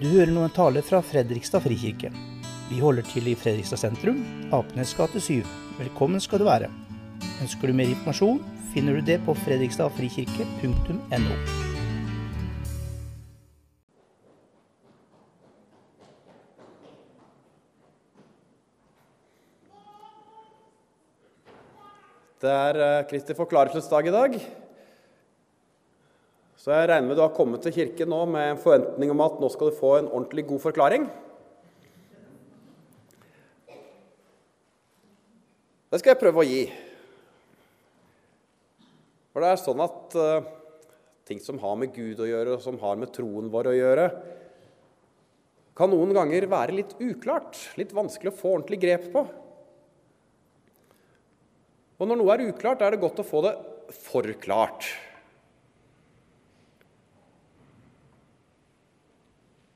Du 0.00 0.06
hører 0.08 0.30
nå 0.32 0.40
en 0.46 0.52
tale 0.56 0.80
fra 0.80 1.02
Fredrikstad 1.04 1.60
frikirke. 1.60 2.08
Vi 2.70 2.78
holder 2.80 3.04
til 3.04 3.26
i 3.28 3.34
Fredrikstad 3.36 3.76
sentrum, 3.82 4.22
Apenes 4.48 4.94
gate 4.96 5.20
7. 5.20 5.44
Velkommen 5.76 6.22
skal 6.24 6.40
du 6.40 6.46
være. 6.46 6.70
Ønsker 7.44 7.68
du 7.68 7.76
mer 7.76 7.92
informasjon, 7.92 8.40
finner 8.72 8.96
du 8.96 9.04
det 9.04 9.18
på 9.26 9.34
fredrikstadfrikirke.no. 9.42 11.36
Det 22.40 22.56
er 22.56 22.80
eh, 22.86 23.04
Kristi 23.12 23.36
forklarelsesdag 23.36 24.08
i 24.08 24.16
dag. 24.16 24.40
Så 26.60 26.74
jeg 26.74 26.90
regner 26.90 27.08
med 27.08 27.16
du 27.16 27.22
har 27.24 27.32
kommet 27.32 27.62
til 27.64 27.72
kirken 27.72 28.10
nå 28.12 28.18
med 28.28 28.50
en 28.50 28.58
forventning 28.60 29.14
om 29.14 29.22
at 29.24 29.38
nå 29.40 29.48
skal 29.48 29.70
du 29.70 29.78
få 29.78 29.94
en 29.96 30.10
ordentlig 30.10 30.44
god 30.50 30.60
forklaring. 30.66 31.06
Det 35.88 36.02
skal 36.02 36.12
jeg 36.12 36.20
prøve 36.20 36.42
å 36.42 36.46
gi. 36.46 36.60
For 39.32 39.40
det 39.40 39.54
er 39.54 39.62
sånn 39.64 39.80
at 39.86 40.20
uh, 40.20 40.52
ting 41.24 41.40
som 41.40 41.56
har 41.64 41.80
med 41.80 41.96
Gud 41.96 42.20
å 42.20 42.28
gjøre, 42.28 42.58
og 42.58 42.62
som 42.62 42.76
har 42.84 43.00
med 43.00 43.14
troen 43.16 43.48
vår 43.48 43.72
å 43.72 43.76
gjøre, 43.78 44.06
kan 45.80 45.88
noen 45.88 46.12
ganger 46.12 46.44
være 46.50 46.76
litt 46.76 46.96
uklart, 47.00 47.56
litt 47.80 47.96
vanskelig 47.96 48.34
å 48.34 48.36
få 48.36 48.56
ordentlig 48.58 48.82
grep 48.84 49.12
på. 49.14 49.24
Og 51.96 52.10
når 52.10 52.20
noe 52.20 52.34
er 52.36 52.50
uklart, 52.50 52.84
er 52.84 52.92
det 52.92 53.00
godt 53.00 53.24
å 53.24 53.30
få 53.32 53.48
det 53.48 53.54
forklart. 54.10 54.90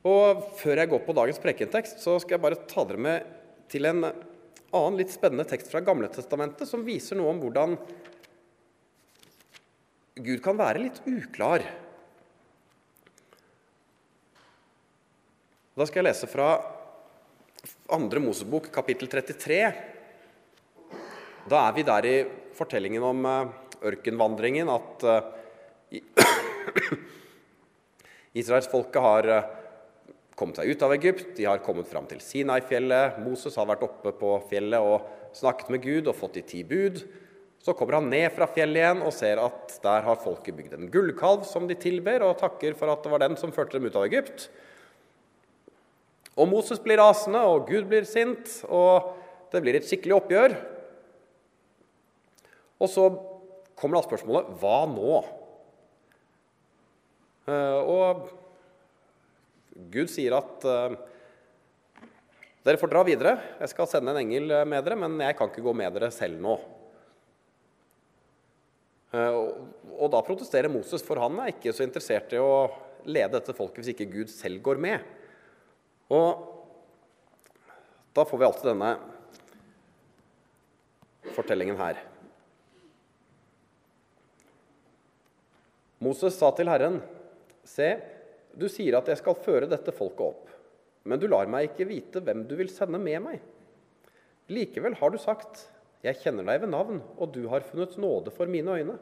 Og 0.05 0.45
Før 0.61 0.83
jeg 0.83 0.91
går 0.93 1.01
på 1.07 1.15
dagens 1.17 1.41
prekentekst, 1.41 2.03
så 2.03 2.19
skal 2.21 2.37
jeg 2.37 2.45
bare 2.45 2.61
ta 2.69 2.85
dere 2.85 3.01
med 3.01 3.29
til 3.73 3.89
en 3.89 4.05
annen 4.05 4.99
litt 4.99 5.15
spennende 5.15 5.47
tekst 5.49 5.71
fra 5.73 5.81
Gamletestamentet 5.85 6.69
som 6.69 6.85
viser 6.85 7.17
noe 7.17 7.33
om 7.33 7.41
hvordan 7.41 7.79
Gud 10.21 10.43
kan 10.45 10.61
være 10.61 10.83
litt 10.85 11.01
uklar. 11.09 11.65
Da 15.75 15.89
skal 15.89 16.03
jeg 16.03 16.11
lese 16.11 16.29
fra 16.31 16.53
2. 17.89 18.21
Mosebok, 18.23 18.69
kapittel 18.75 19.09
33. 19.11 19.59
Da 21.49 21.65
er 21.65 21.75
vi 21.75 21.89
der 21.89 22.07
i 22.07 22.15
fortellingen 22.55 23.03
om 23.09 23.27
eh, 23.27 23.51
ørkenvandringen 23.91 24.71
at 24.71 25.09
Israelsfolket 28.45 29.03
har 29.03 29.33
eh, 29.33 29.53
kommet 30.39 30.59
seg 30.59 30.71
ut 30.71 30.83
av 30.83 30.95
Egypt, 30.97 31.35
de 31.37 31.47
har 31.47 31.63
kommet 31.63 31.89
fram 31.91 32.07
til 32.11 32.23
Sinai-fjellet. 32.23 33.21
Moses 33.23 33.55
har 33.59 33.69
vært 33.71 33.85
oppe 33.87 34.13
på 34.19 34.33
fjellet 34.51 34.83
og 34.83 35.07
snakket 35.37 35.71
med 35.75 35.85
Gud 35.85 36.11
og 36.11 36.19
fått 36.19 36.39
de 36.39 36.45
ti 36.47 36.65
bud. 36.67 37.01
Så 37.65 37.73
kommer 37.79 37.97
han 37.97 38.11
ned 38.13 38.27
fra 38.35 38.49
fjellet 38.51 38.83
igjen 38.83 39.03
og 39.07 39.15
ser 39.17 39.41
at 39.41 39.79
der 39.85 40.05
har 40.05 40.21
folket 40.21 40.57
bygd 40.59 40.75
en 40.77 40.91
gullkalv 40.93 41.47
som 41.49 41.69
de 41.71 41.79
tilber, 41.81 42.27
og 42.27 42.37
takker 42.43 42.77
for 42.77 42.93
at 42.93 43.05
det 43.05 43.13
var 43.15 43.23
den 43.25 43.39
som 43.41 43.55
førte 43.55 43.79
dem 43.79 43.89
ut 43.89 43.97
av 43.97 44.09
Egypt. 44.11 44.49
Og 46.35 46.51
Moses 46.51 46.83
blir 46.83 46.99
rasende, 46.99 47.41
og 47.47 47.71
Gud 47.71 47.87
blir 47.89 48.05
sint, 48.09 48.59
og 48.67 49.15
det 49.55 49.63
blir 49.63 49.79
et 49.79 49.87
skikkelig 49.87 50.19
oppgjør. 50.19 50.59
Og 52.83 52.91
så 52.91 53.07
kommer 53.79 54.01
da 54.01 54.07
spørsmålet 54.09 54.55
hva 54.61 54.79
nå? 54.91 55.19
Eh, 57.49 57.81
og 57.81 58.27
Gud 59.75 60.11
sier 60.13 60.37
at 60.37 60.67
uh, 60.69 60.95
dere 62.65 62.81
får 62.81 62.93
dra 62.93 63.03
videre. 63.07 63.35
Jeg 63.61 63.73
skal 63.75 63.91
sende 63.91 64.15
en 64.15 64.23
engel 64.23 64.55
med 64.69 64.87
dere, 64.87 64.99
men 65.03 65.19
jeg 65.21 65.37
kan 65.37 65.51
ikke 65.51 65.65
gå 65.67 65.75
med 65.77 65.93
dere 65.97 66.13
selv 66.15 66.41
nå. 66.41 66.55
Og, 69.15 69.51
og 69.95 70.09
da 70.11 70.23
protesterer 70.27 70.73
Moses, 70.73 71.05
for 71.07 71.21
han 71.23 71.37
er 71.39 71.53
ikke 71.53 71.75
så 71.75 71.85
interessert 71.87 72.33
i 72.35 72.41
å 72.41 72.67
lede 73.05 73.37
dette 73.37 73.55
folket 73.55 73.83
hvis 73.83 73.93
ikke 73.93 74.11
Gud 74.11 74.33
selv 74.33 74.63
går 74.65 74.81
med. 74.81 75.05
Og 76.15 76.51
da 78.17 78.25
får 78.27 78.41
vi 78.41 78.49
alltid 78.49 78.71
denne 78.73 78.95
fortellingen 81.35 81.79
her. 81.79 82.01
Moses 86.05 86.37
sa 86.37 86.51
til 86.55 86.69
Herren, 86.69 86.99
se, 87.65 87.95
du 88.59 88.69
sier 88.71 88.97
at 88.99 89.09
jeg 89.11 89.21
skal 89.21 89.39
føre 89.45 89.69
dette 89.71 89.95
folket 89.95 90.27
opp, 90.27 90.51
men 91.05 91.21
du 91.21 91.27
lar 91.29 91.51
meg 91.51 91.71
ikke 91.71 91.89
vite 91.89 92.23
hvem 92.25 92.45
du 92.49 92.55
vil 92.59 92.71
sende 92.73 93.01
med 93.03 93.21
meg. 93.25 93.43
Likevel 94.53 94.97
har 95.01 95.13
du 95.13 95.19
sagt, 95.21 95.67
jeg 96.05 96.21
kjenner 96.21 96.47
deg 96.47 96.63
ved 96.65 96.73
navn, 96.73 97.01
og 97.17 97.33
du 97.33 97.47
har 97.53 97.65
funnet 97.65 97.97
nåde 98.01 98.33
for 98.35 98.51
mine 98.51 98.79
øyne. 98.81 98.97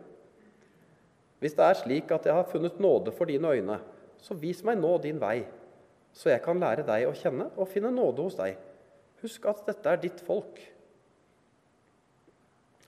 Hvis 1.42 1.56
det 1.58 1.66
er 1.66 1.78
slik 1.80 2.12
at 2.14 2.28
jeg 2.28 2.36
har 2.36 2.46
funnet 2.46 2.78
nåde 2.80 3.14
for 3.14 3.26
dine 3.26 3.50
øyne, 3.50 3.80
så 4.22 4.36
vis 4.38 4.62
meg 4.62 4.78
nå 4.78 4.94
din 5.02 5.18
vei, 5.18 5.40
så 6.14 6.30
jeg 6.30 6.44
kan 6.44 6.60
lære 6.62 6.84
deg 6.86 7.08
å 7.08 7.16
kjenne 7.16 7.48
og 7.56 7.70
finne 7.72 7.90
nåde 7.90 8.22
hos 8.22 8.38
deg. 8.38 8.54
Husk 9.22 9.48
at 9.50 9.64
dette 9.66 9.90
er 9.90 9.98
ditt 10.02 10.22
folk. 10.22 10.60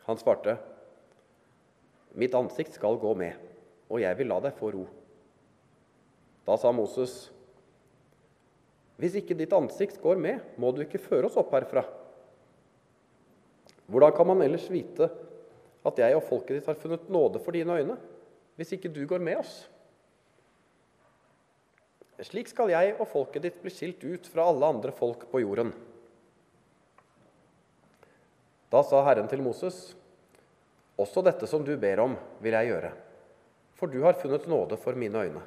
Han 0.06 0.20
svarte, 0.20 0.58
Mitt 2.14 2.34
ansikt 2.38 2.76
skal 2.76 3.00
gå 3.03 3.10
med, 3.19 3.34
og 3.91 3.98
jeg 3.98 4.14
vil 4.20 4.30
la 4.30 4.38
deg 4.44 4.54
få 4.54 4.70
ro. 4.70 4.84
Da 6.44 6.56
sa 6.60 6.72
Moses, 6.77 7.31
hvis 9.00 9.16
ikke 9.19 9.37
ditt 9.37 9.53
ansikt 9.56 9.99
går 10.03 10.19
med, 10.21 10.43
må 10.60 10.71
du 10.72 10.82
ikke 10.84 11.03
føre 11.03 11.28
oss 11.28 11.38
opp 11.41 11.55
herfra. 11.56 11.82
Hvordan 13.91 14.15
kan 14.16 14.28
man 14.28 14.43
ellers 14.44 14.69
vite 14.72 15.09
at 15.84 15.99
jeg 16.00 16.16
og 16.16 16.25
folket 16.25 16.59
ditt 16.59 16.69
har 16.69 16.78
funnet 16.81 17.09
nåde 17.12 17.41
for 17.43 17.56
dine 17.56 17.81
øyne, 17.81 17.97
hvis 18.56 18.77
ikke 18.77 18.93
du 18.93 19.03
går 19.09 19.25
med 19.25 19.41
oss? 19.41 19.65
Slik 22.25 22.49
skal 22.49 22.71
jeg 22.71 22.94
og 22.94 23.09
folket 23.10 23.43
ditt 23.43 23.59
bli 23.60 23.72
skilt 23.75 24.04
ut 24.06 24.28
fra 24.31 24.47
alle 24.49 24.69
andre 24.71 24.94
folk 24.94 25.27
på 25.33 25.43
jorden. 25.43 25.72
Da 28.71 28.81
sa 28.87 29.03
Herren 29.06 29.27
til 29.31 29.43
Moses, 29.44 29.91
også 30.99 31.25
dette 31.27 31.49
som 31.50 31.66
du 31.66 31.75
ber 31.81 32.04
om, 32.04 32.15
vil 32.43 32.54
jeg 32.54 32.71
gjøre, 32.71 32.94
for 33.75 33.91
du 33.91 33.99
har 34.06 34.16
funnet 34.19 34.47
nåde 34.50 34.78
for 34.78 34.97
mine 34.99 35.27
øyne 35.27 35.43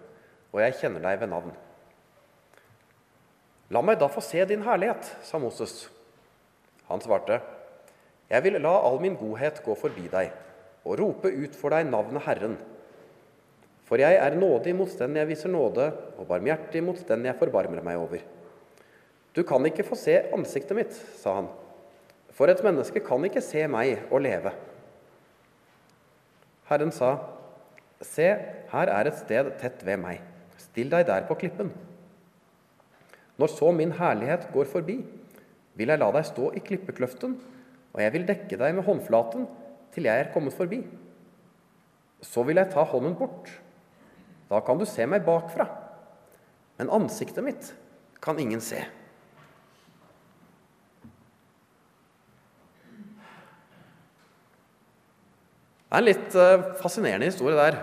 og 0.53 0.61
jeg 0.63 0.77
kjenner 0.79 1.03
deg 1.03 1.19
ved 1.21 1.31
navn. 1.31 1.53
La 3.73 3.83
meg 3.83 3.99
da 3.99 4.07
få 4.11 4.23
se 4.23 4.45
din 4.47 4.63
herlighet, 4.63 5.09
sa 5.27 5.39
Moses. 5.41 5.87
Han 6.87 7.03
svarte, 7.03 7.41
Jeg 8.29 8.43
vil 8.43 8.59
la 8.63 8.73
all 8.83 8.99
min 9.03 9.15
godhet 9.19 9.59
gå 9.63 9.75
forbi 9.75 10.07
deg 10.11 10.31
og 10.87 10.97
rope 10.99 11.31
ut 11.31 11.55
for 11.55 11.75
deg 11.75 11.87
navnet 11.89 12.23
Herren. 12.23 12.55
For 13.87 13.99
jeg 13.99 14.17
er 14.19 14.35
nådig 14.35 14.73
mot 14.75 14.91
den 14.99 15.15
jeg 15.15 15.27
viser 15.29 15.51
nåde, 15.51 15.91
og 16.19 16.27
barmhjertig 16.27 16.81
mot 16.83 16.99
den 17.07 17.27
jeg 17.27 17.39
forbarmer 17.39 17.83
meg 17.83 17.99
over. 17.99 18.23
Du 19.35 19.43
kan 19.47 19.63
ikke 19.67 19.85
få 19.87 19.95
se 19.99 20.15
ansiktet 20.35 20.75
mitt, 20.75 20.95
sa 21.19 21.37
han, 21.39 21.49
for 22.35 22.51
et 22.51 22.63
menneske 22.63 23.03
kan 23.03 23.23
ikke 23.27 23.43
se 23.43 23.63
meg 23.71 24.07
og 24.11 24.23
leve. 24.25 24.51
Herren 26.67 26.91
sa, 26.95 27.15
Se, 27.97 28.27
her 28.69 28.89
er 28.93 29.07
et 29.09 29.15
sted 29.17 29.47
tett 29.57 29.79
ved 29.81 29.97
meg. 29.97 30.19
Still 30.77 30.91
deg 30.93 31.07
der 31.09 31.23
på 31.25 31.33
klippen. 31.41 31.71
Når 33.41 33.49
så 33.49 33.71
min 33.73 33.95
herlighet 33.97 34.43
går 34.53 34.67
forbi, 34.69 34.99
vil 35.73 35.89
jeg 35.89 35.97
la 35.97 36.11
deg 36.13 36.25
stå 36.27 36.51
i 36.53 36.61
klippekløften, 36.61 37.31
og 37.95 38.01
jeg 38.03 38.13
vil 38.13 38.27
dekke 38.27 38.59
deg 38.61 38.75
med 38.77 38.85
håndflaten 38.85 39.47
til 39.95 40.05
jeg 40.05 40.21
er 40.21 40.29
kommet 40.35 40.53
forbi. 40.53 40.83
Så 42.21 42.43
vil 42.45 42.61
jeg 42.61 42.69
ta 42.69 42.83
hånden 42.85 43.15
bort. 43.17 43.49
Da 44.51 44.59
kan 44.61 44.77
du 44.77 44.85
se 44.85 45.07
meg 45.09 45.25
bakfra, 45.25 45.65
men 46.77 46.93
ansiktet 46.93 47.41
mitt 47.41 47.71
kan 48.21 48.37
ingen 48.37 48.61
se. 48.61 48.83
Det 55.87 55.97
er 55.97 56.05
en 56.05 56.09
litt 56.11 56.37
eh, 56.37 56.69
fascinerende 56.85 57.33
historie 57.33 57.57
der. 57.57 57.81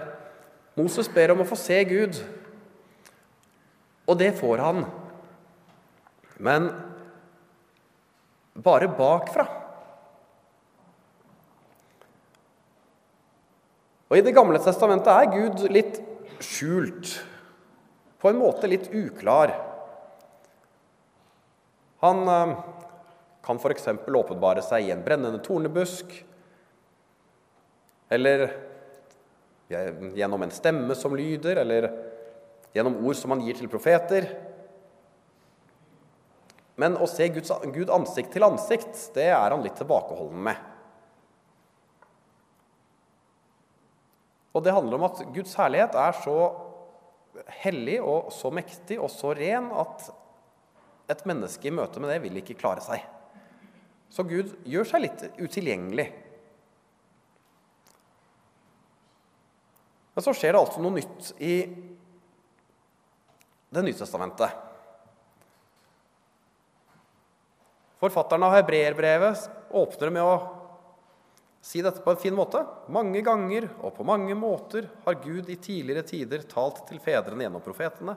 Moses 0.79 1.11
ber 1.11 1.35
om 1.35 1.43
å 1.43 1.51
få 1.51 1.59
se 1.59 1.83
Gud. 1.91 2.23
Og 4.05 4.19
det 4.21 4.33
får 4.39 4.61
han. 4.61 4.85
Men 6.37 6.69
bare 8.55 8.89
bakfra. 8.89 9.47
Og 14.11 14.19
I 14.19 14.23
Det 14.23 14.35
gamle 14.37 14.61
testamentet 14.63 15.11
er 15.11 15.33
Gud 15.33 15.65
litt 15.73 15.97
skjult, 16.45 17.17
på 18.21 18.31
en 18.31 18.39
måte 18.39 18.69
litt 18.71 18.87
uklar. 18.95 19.55
Han 22.05 22.29
eh, 22.29 22.53
kan 23.45 23.59
f.eks. 23.59 23.89
åpenbare 24.07 24.63
seg 24.63 24.87
i 24.87 24.93
en 24.95 25.03
brennende 25.05 25.41
tornebusk, 25.43 26.13
eller 28.13 28.47
gjennom 29.73 30.45
en 30.45 30.53
stemme 30.55 30.95
som 30.95 31.17
lyder, 31.17 31.59
eller 31.65 31.89
gjennom 32.75 32.99
ord 33.07 33.17
som 33.17 33.33
han 33.35 33.43
gir 33.47 33.57
til 33.59 33.71
profeter. 33.71 34.27
Men 36.81 36.99
å 36.99 37.07
se 37.07 37.29
Guds, 37.31 37.53
Gud 37.75 37.93
ansikt 37.95 38.33
til 38.35 38.47
ansikt, 38.47 38.99
det 39.15 39.29
er 39.31 39.55
han 39.55 39.63
litt 39.63 39.79
tilbakeholden 39.79 40.43
med. 40.49 40.71
Og 44.55 44.63
det 44.63 44.75
handler 44.75 44.99
om 44.99 45.07
at 45.09 45.23
Guds 45.35 45.55
herlighet 45.59 45.97
er 45.99 46.19
så 46.23 46.37
hellig 47.63 47.99
og 48.03 48.31
så 48.35 48.51
mektig 48.55 49.01
og 49.03 49.11
så 49.11 49.33
ren 49.35 49.71
at 49.75 50.07
et 51.11 51.25
menneske 51.29 51.69
i 51.69 51.75
møte 51.75 52.01
med 52.01 52.13
det 52.13 52.21
vil 52.23 52.39
ikke 52.41 52.59
klare 52.59 52.83
seg. 52.85 53.03
Så 54.15 54.23
Gud 54.27 54.53
gjør 54.71 54.87
seg 54.87 55.03
litt 55.03 55.25
utilgjengelig. 55.41 56.07
Men 60.15 60.23
så 60.23 60.35
skjer 60.39 60.55
det 60.55 60.63
altså 60.63 60.83
noe 60.83 60.95
nytt 61.01 61.33
i 61.43 61.57
Det 63.75 63.83
nye 63.83 63.97
testamentet. 63.99 64.51
Forfatteren 67.99 68.45
av 68.47 68.53
hebreerbrevet 68.55 69.49
åpner 69.75 70.13
med 70.15 70.23
å 70.23 70.35
si 71.65 71.81
dette 71.83 72.05
på 72.05 72.13
en 72.13 72.21
fin 72.21 72.37
måte. 72.37 72.61
Mange 72.93 73.23
ganger 73.25 73.67
og 73.81 73.97
på 73.97 74.07
mange 74.07 74.37
måter 74.39 74.87
har 75.07 75.19
Gud 75.25 75.49
i 75.51 75.57
tidligere 75.57 76.05
tider 76.07 76.45
talt 76.47 76.85
til 76.87 77.01
fedrene 77.03 77.47
gjennom 77.47 77.65
profetene. 77.65 78.15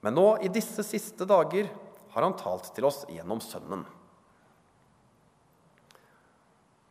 Men 0.00 0.16
nå, 0.16 0.26
i 0.40 0.48
disse 0.50 0.82
siste 0.86 1.28
dager, 1.28 1.68
har 2.10 2.24
han 2.24 2.38
talt 2.40 2.72
til 2.74 2.88
oss 2.88 3.04
gjennom 3.12 3.42
Sønnen. 3.44 3.84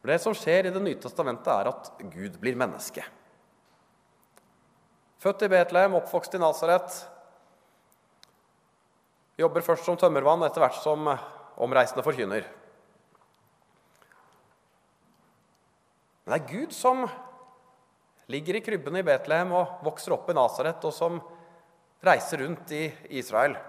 Det 0.05 0.21
som 0.23 0.37
skjer 0.37 0.69
i 0.69 0.71
Det 0.71 0.81
nye 0.81 1.01
testamentet, 1.01 1.49
er 1.51 1.73
at 1.73 1.89
Gud 2.13 2.37
blir 2.39 2.55
menneske. 2.55 3.03
Født 5.19 5.41
i 5.43 5.49
Betlehem, 5.51 5.97
oppvokst 5.99 6.37
i 6.37 6.39
Nasaret. 6.39 6.93
Jobber 9.39 9.65
først 9.65 9.83
som 9.83 9.97
tømmervann, 9.99 10.45
etter 10.47 10.63
hvert 10.63 10.79
som 10.79 11.09
omreisende 11.59 12.05
forkynner. 12.05 12.47
Men 16.23 16.31
det 16.31 16.39
er 16.39 16.53
Gud 16.53 16.75
som 16.75 17.03
ligger 18.31 18.59
i 18.59 18.63
krybben 18.63 18.99
i 18.99 19.03
Betlehem 19.03 19.51
og 19.59 19.83
vokser 19.83 20.15
opp 20.15 20.31
i 20.31 20.37
Nasaret, 20.37 20.87
og 20.87 20.95
som 20.95 21.19
reiser 22.05 22.45
rundt 22.45 22.71
i 22.71 22.85
Israel. 23.19 23.59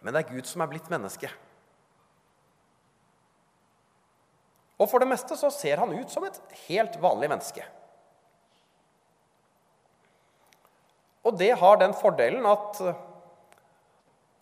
Men 0.00 0.16
det 0.16 0.24
er 0.24 0.32
Gud 0.32 0.48
som 0.48 0.64
er 0.64 0.72
blitt 0.72 0.88
menneske. 0.92 1.28
Og 4.80 4.88
for 4.88 5.04
det 5.04 5.12
meste 5.12 5.36
så 5.36 5.52
ser 5.52 5.84
han 5.84 5.92
ut 5.92 6.12
som 6.12 6.24
et 6.24 6.40
helt 6.64 6.96
vanlig 7.04 7.34
menneske. 7.36 7.64
Og 11.24 11.36
det 11.40 11.52
har 11.60 11.80
den 11.80 11.94
fordelen 11.96 12.44
at 12.48 12.80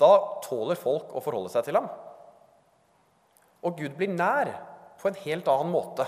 da 0.02 0.12
tåler 0.42 0.78
folk 0.78 1.12
å 1.14 1.22
forholde 1.22 1.52
seg 1.52 1.66
til 1.66 1.78
ham. 1.78 1.86
Og 3.62 3.78
Gud 3.78 3.94
blir 3.98 4.10
nær 4.10 4.50
på 4.98 5.10
en 5.10 5.20
helt 5.22 5.50
annen 5.50 5.70
måte 5.70 6.06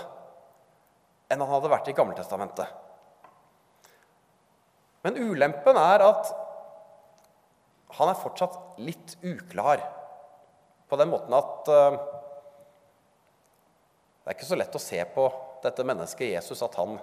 enn 1.31 1.41
han 1.41 1.51
hadde 1.51 1.71
vært 1.71 1.87
i 1.89 1.95
Gammeltestamentet. 1.95 2.67
Men 5.05 5.19
ulempen 5.21 5.77
er 5.79 6.03
at 6.03 6.29
han 7.95 8.11
er 8.11 8.19
fortsatt 8.19 8.79
litt 8.83 9.15
uklar. 9.23 9.81
På 10.89 10.99
den 10.99 11.09
måten 11.09 11.33
at 11.37 11.71
uh, 11.71 11.97
det 14.25 14.31
er 14.31 14.37
ikke 14.37 14.49
så 14.49 14.57
lett 14.59 14.75
å 14.75 14.81
se 14.81 14.99
på 15.15 15.27
dette 15.63 15.85
mennesket 15.87 16.33
Jesus 16.33 16.63
at 16.65 16.75
han 16.81 16.97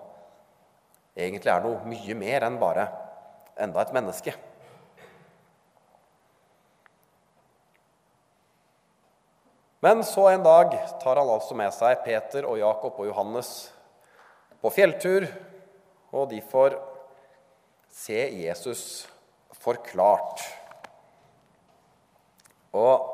egentlig 1.15 1.51
er 1.53 1.65
noe 1.65 1.87
mye 1.87 2.17
mer 2.19 2.47
enn 2.47 2.59
bare 2.61 2.87
enda 3.61 3.83
et 3.83 3.93
menneske. 3.95 4.35
Men 9.83 10.05
så 10.07 10.29
en 10.31 10.45
dag 10.47 10.77
tar 11.03 11.19
han 11.19 11.31
altså 11.33 11.57
med 11.59 11.75
seg 11.75 12.05
Peter 12.05 12.47
og 12.47 12.61
Jakob 12.61 13.01
og 13.03 13.09
Johannes 13.09 13.51
på 14.63 14.71
fjelltur, 14.71 15.27
og 16.15 16.29
de 16.31 16.39
får 16.53 16.77
se 17.91 18.21
Jesus 18.45 18.85
forklart. 19.59 20.45
Og 22.73 23.11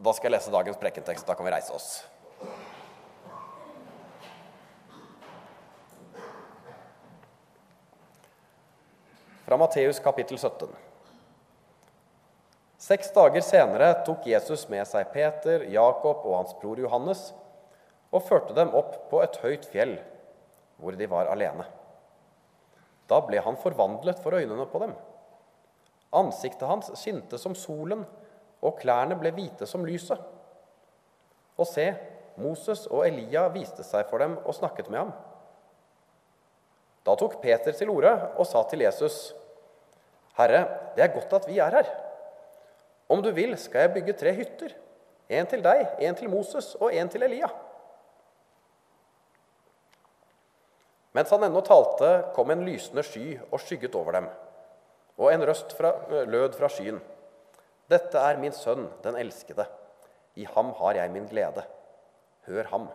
da 0.00 0.14
skal 0.14 0.30
jeg 0.30 0.38
lese 0.38 0.54
dagens 0.54 0.78
prekentekst. 0.80 1.26
Da 1.26 1.34
kan 1.34 1.46
vi 1.48 1.52
reise 1.52 1.74
oss. 1.74 1.90
Fra 9.50 9.56
Matteus 9.56 9.98
kapittel 9.98 10.38
17. 10.38 10.68
Seks 12.78 13.08
dager 13.10 13.42
senere 13.42 13.88
tok 14.06 14.28
Jesus 14.30 14.60
med 14.70 14.86
seg 14.86 15.08
Peter, 15.10 15.64
Jakob 15.74 16.20
og 16.22 16.36
hans 16.36 16.52
bror 16.60 16.78
Johannes 16.78 17.24
og 18.14 18.22
førte 18.28 18.54
dem 18.54 18.70
opp 18.78 18.94
på 19.10 19.18
et 19.24 19.40
høyt 19.42 19.66
fjell, 19.72 19.96
hvor 20.78 20.94
de 20.94 21.08
var 21.10 21.32
alene. 21.32 21.66
Da 23.10 23.18
ble 23.26 23.42
han 23.42 23.58
forvandlet 23.58 24.22
for 24.22 24.38
øynene 24.38 24.68
på 24.70 24.84
dem. 24.84 24.94
Ansiktet 26.14 26.70
hans 26.70 26.92
skinte 27.02 27.42
som 27.42 27.58
solen, 27.58 28.06
og 28.62 28.78
klærne 28.78 29.18
ble 29.18 29.34
hvite 29.34 29.66
som 29.66 29.82
lyset. 29.82 30.22
Og 31.58 31.66
se, 31.66 31.88
Moses 32.38 32.86
og 32.86 33.02
Elia 33.10 33.48
viste 33.50 33.82
seg 33.82 34.06
for 34.14 34.22
dem 34.22 34.38
og 34.44 34.54
snakket 34.54 34.94
med 34.94 35.08
ham. 35.08 35.12
Da 37.10 37.16
tok 37.18 37.40
Peter 37.42 37.74
til 37.74 37.90
orde 37.90 38.12
og 38.38 38.46
sa 38.46 38.62
til 38.70 38.84
Jesus, 38.86 39.34
'Herre, 40.38 40.62
det 40.94 41.02
er 41.02 41.14
godt 41.14 41.32
at 41.32 41.48
vi 41.48 41.58
er 41.58 41.70
her.' 41.70 41.90
Om 43.08 43.22
du 43.22 43.30
vil, 43.30 43.56
skal 43.58 43.80
jeg 43.80 43.92
bygge 43.94 44.12
tre 44.12 44.32
hytter. 44.34 44.70
En 45.28 45.46
til 45.46 45.64
deg, 45.64 45.88
en 45.98 46.14
til 46.14 46.30
Moses 46.30 46.74
og 46.74 46.94
en 46.94 47.08
til 47.08 47.22
Elia. 47.22 47.48
Mens 51.12 51.30
han 51.30 51.42
ennå 51.42 51.60
talte, 51.66 52.30
kom 52.34 52.50
en 52.50 52.62
lysende 52.62 53.02
sky 53.02 53.40
og 53.50 53.60
skygget 53.60 53.94
over 53.94 54.12
dem. 54.12 54.28
Og 55.18 55.34
en 55.34 55.42
røst 55.48 55.74
fra, 55.76 55.92
lød 56.24 56.52
fra 56.52 56.68
skyen. 56.68 57.00
Dette 57.90 58.18
er 58.18 58.38
min 58.38 58.52
sønn, 58.52 58.86
den 59.02 59.16
elskede. 59.16 59.66
I 60.36 60.46
ham 60.54 60.70
har 60.78 60.94
jeg 60.94 61.10
min 61.10 61.26
glede. 61.26 61.66
Hør 62.46 62.70
ham. 62.70 62.88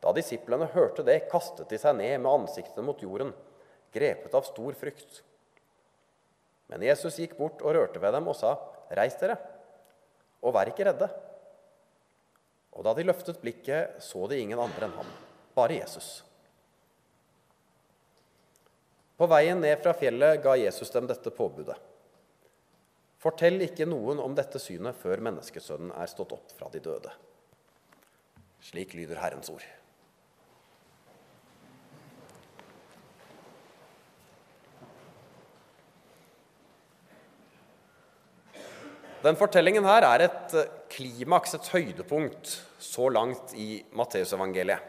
Da 0.00 0.12
disiplene 0.16 0.70
hørte 0.72 1.04
det, 1.04 1.26
kastet 1.30 1.68
de 1.68 1.78
seg 1.80 1.96
ned 1.98 2.22
med 2.22 2.30
ansiktet 2.32 2.84
mot 2.84 3.00
jorden, 3.02 3.34
grepet 3.92 4.34
av 4.36 4.46
stor 4.48 4.76
frykt. 4.78 5.20
Men 6.70 6.84
Jesus 6.86 7.18
gikk 7.20 7.36
bort 7.36 7.60
og 7.64 7.74
rørte 7.76 8.00
ved 8.00 8.14
dem 8.14 8.30
og 8.30 8.36
sa, 8.38 8.54
'Reis 8.90 9.18
dere, 9.20 9.36
og 10.42 10.54
vær 10.54 10.70
ikke 10.70 10.86
redde.' 10.88 11.10
Og 12.72 12.84
da 12.86 12.94
de 12.94 13.04
løftet 13.04 13.40
blikket, 13.42 13.98
så 13.98 14.28
de 14.30 14.38
ingen 14.38 14.58
andre 14.58 14.86
enn 14.86 14.96
ham, 14.96 15.08
bare 15.54 15.80
Jesus. 15.82 16.22
På 19.18 19.26
veien 19.28 19.60
ned 19.60 19.82
fra 19.82 19.92
fjellet 19.92 20.40
ga 20.40 20.54
Jesus 20.56 20.90
dem 20.94 21.10
dette 21.10 21.30
påbudet. 21.34 21.76
Fortell 23.20 23.60
ikke 23.60 23.84
noen 23.84 24.22
om 24.22 24.32
dette 24.38 24.62
synet 24.62 24.96
før 24.96 25.20
menneskesønnen 25.26 25.90
er 25.92 26.08
stått 26.08 26.32
opp 26.32 26.54
fra 26.56 26.70
de 26.72 26.80
døde. 26.80 27.12
Slik 28.64 28.94
lyder 28.96 29.20
Herrens 29.20 29.50
ord. 29.52 29.66
Den 39.20 39.36
fortellingen 39.36 39.84
her 39.84 40.04
er 40.08 40.22
et 40.24 40.54
eh, 40.56 40.68
klimaks, 40.88 41.52
et 41.52 41.66
høydepunkt, 41.74 42.54
så 42.80 43.10
langt 43.12 43.52
i 43.52 43.82
Matteusevangeliet. 43.92 44.86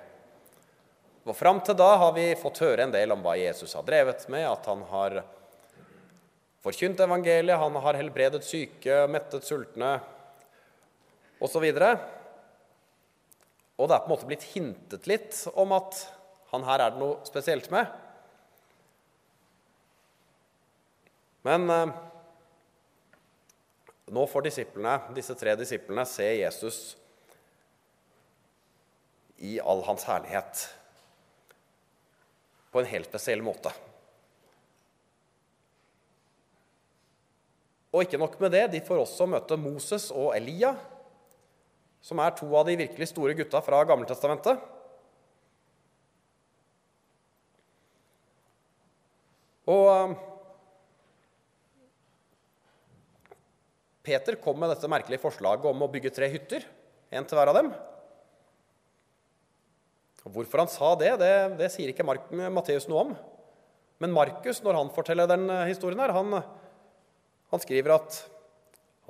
Og 1.27 1.35
Fram 1.35 1.59
til 1.61 1.75
da 1.77 1.89
har 1.99 2.13
vi 2.15 2.29
fått 2.39 2.61
høre 2.63 2.85
en 2.87 2.93
del 2.93 3.11
om 3.11 3.19
hva 3.25 3.35
Jesus 3.37 3.75
har 3.75 3.83
drevet 3.85 4.23
med, 4.31 4.45
at 4.47 4.69
han 4.71 4.85
har 4.89 5.17
forkynt 6.63 7.03
evangeliet, 7.03 7.59
han 7.59 7.75
har 7.83 7.99
helbredet 7.99 8.41
syke, 8.47 9.03
mettet 9.11 9.45
sultne 9.45 9.97
osv. 11.43 11.67
Og, 11.67 12.07
og 13.77 13.91
det 13.91 13.97
er 13.97 14.05
på 14.05 14.07
en 14.07 14.13
måte 14.13 14.29
blitt 14.31 14.47
hintet 14.53 15.11
litt 15.11 15.41
om 15.59 15.75
at 15.75 15.99
han 16.53 16.63
her 16.69 16.85
er 16.85 16.95
det 16.95 17.03
noe 17.03 17.19
spesielt 17.27 17.67
med. 17.73 17.91
Men 21.51 21.67
eh, 21.75 21.93
nå 24.11 24.25
får 24.27 24.43
disiplene, 24.49 24.97
disse 25.15 25.35
tre 25.39 25.55
disiplene 25.55 26.03
se 26.09 26.25
Jesus 26.41 26.79
i 29.41 29.55
all 29.63 29.81
hans 29.87 30.03
herlighet 30.05 30.65
på 32.71 32.81
en 32.81 32.89
helt 32.91 33.07
spesiell 33.07 33.43
måte. 33.43 33.71
Og 37.91 38.05
ikke 38.05 38.19
nok 38.19 38.37
med 38.39 38.53
det, 38.55 38.65
de 38.71 38.83
får 38.83 39.01
også 39.01 39.27
møte 39.27 39.57
Moses 39.59 40.09
og 40.15 40.31
Elia, 40.35 40.75
som 42.03 42.19
er 42.23 42.35
to 42.35 42.47
av 42.55 42.67
de 42.67 42.77
virkelig 42.79 43.09
store 43.11 43.35
gutta 43.37 43.59
fra 43.63 43.81
Gammeltestamentet. 43.87 44.59
Og 49.71 50.15
Peter 54.01 54.37
kom 54.41 54.57
med 54.59 54.71
dette 54.73 54.89
merkelige 54.89 55.21
forslaget 55.21 55.67
om 55.69 55.85
å 55.85 55.89
bygge 55.91 56.13
tre 56.15 56.29
hytter, 56.33 56.65
en 57.13 57.27
til 57.27 57.37
hver 57.37 57.51
av 57.51 57.57
dem. 57.59 57.71
Hvorfor 60.21 60.61
han 60.63 60.69
sa 60.69 60.93
det, 60.97 61.15
det, 61.21 61.33
det 61.59 61.69
sier 61.73 61.91
ikke 61.91 62.05
Matteus 62.05 62.87
noe 62.89 63.05
om. 63.07 63.15
Men 64.01 64.13
Markus, 64.13 64.61
når 64.65 64.77
han 64.77 64.91
forteller 64.93 65.29
den 65.29 65.47
eh, 65.49 65.67
historien 65.69 66.01
her, 66.01 66.13
han, 66.13 66.39
han 67.51 67.61
skriver 67.61 67.95
at 67.97 68.21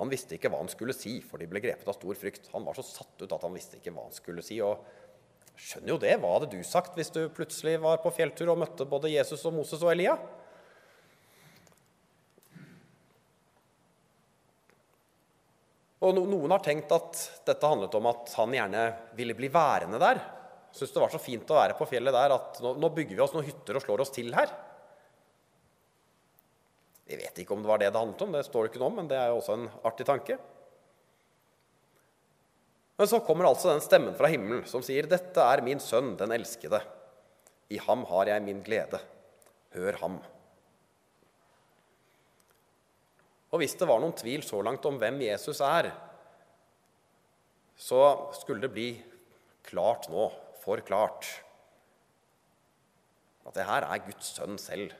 han 0.00 0.10
visste 0.12 0.36
ikke 0.36 0.50
hva 0.52 0.60
han 0.60 0.72
skulle 0.72 0.96
si, 0.96 1.18
for 1.24 1.40
de 1.40 1.48
ble 1.48 1.62
grepet 1.64 1.88
av 1.88 1.96
stor 1.96 2.16
frykt. 2.18 2.48
Han 2.52 2.64
var 2.66 2.76
så 2.76 2.84
satt 2.84 3.22
ut 3.22 3.32
at 3.32 3.44
han 3.44 3.56
visste 3.56 3.78
ikke 3.78 3.92
hva 3.94 4.08
han 4.08 4.16
skulle 4.16 4.44
si. 4.44 4.58
og 4.64 4.82
Skjønner 5.52 5.92
jo 5.92 5.98
det. 6.00 6.14
Hva 6.20 6.32
hadde 6.34 6.50
du 6.52 6.60
sagt 6.66 6.96
hvis 6.98 7.12
du 7.12 7.26
plutselig 7.32 7.76
var 7.80 8.00
på 8.02 8.12
fjelltur 8.16 8.50
og 8.52 8.60
møtte 8.64 8.88
både 8.88 9.12
Jesus 9.12 9.44
og 9.48 9.54
Moses 9.60 9.84
og 9.84 9.92
Elia? 9.92 10.16
Og 16.02 16.16
Noen 16.18 16.50
har 16.50 16.62
tenkt 16.64 16.90
at 16.94 17.18
dette 17.46 17.68
handlet 17.68 17.94
om 17.94 18.08
at 18.10 18.32
han 18.34 18.54
gjerne 18.56 18.86
ville 19.14 19.36
bli 19.38 19.50
værende 19.52 20.00
der. 20.02 20.18
Syns 20.74 20.94
det 20.94 21.02
var 21.02 21.12
så 21.12 21.20
fint 21.22 21.50
å 21.52 21.58
være 21.58 21.76
på 21.78 21.86
fjellet 21.86 22.16
der 22.16 22.34
at 22.34 22.58
nå, 22.64 22.74
nå 22.80 22.90
bygger 22.96 23.14
vi 23.14 23.22
oss 23.22 23.34
noen 23.36 23.46
hytter 23.46 23.78
og 23.78 23.84
slår 23.84 24.02
oss 24.02 24.14
til 24.14 24.32
her. 24.34 24.50
Vi 27.06 27.18
vet 27.20 27.38
ikke 27.42 27.54
om 27.54 27.62
det 27.62 27.70
var 27.70 27.82
det 27.82 27.92
det 27.92 28.00
handlet 28.00 28.24
om, 28.24 28.34
det 28.34 28.46
står 28.46 28.64
det 28.64 28.72
ikke 28.72 28.82
noe 28.82 28.90
om, 28.90 28.98
men 29.02 29.10
det 29.10 29.18
er 29.20 29.30
jo 29.30 29.38
også 29.38 29.58
en 29.58 29.68
artig 29.86 30.06
tanke. 30.08 30.38
Men 32.98 33.10
så 33.10 33.20
kommer 33.26 33.48
altså 33.48 33.72
den 33.72 33.84
stemmen 33.84 34.16
fra 34.16 34.30
himmelen 34.32 34.64
som 34.70 34.82
sier, 34.84 35.06
'Dette 35.10 35.44
er 35.44 35.62
min 35.66 35.80
sønn, 35.82 36.14
den 36.16 36.32
elskede. 36.32 36.80
I 37.68 37.78
ham 37.82 38.04
har 38.10 38.30
jeg 38.32 38.44
min 38.46 38.62
glede. 38.64 39.00
Hør 39.76 39.98
ham.' 40.00 40.22
Og 43.52 43.60
hvis 43.60 43.76
det 43.76 43.88
var 43.88 44.00
noen 44.00 44.16
tvil 44.16 44.44
så 44.46 44.62
langt 44.64 44.86
om 44.88 44.96
hvem 45.00 45.20
Jesus 45.26 45.60
er, 45.64 45.90
så 47.76 48.02
skulle 48.38 48.64
det 48.64 48.72
bli 48.72 48.88
klart 49.66 50.08
nå, 50.12 50.30
forklart, 50.62 51.28
at 53.42 53.56
det 53.58 53.66
her 53.66 53.84
er 53.88 54.04
Guds 54.06 54.32
sønn 54.36 54.58
selv 54.60 54.92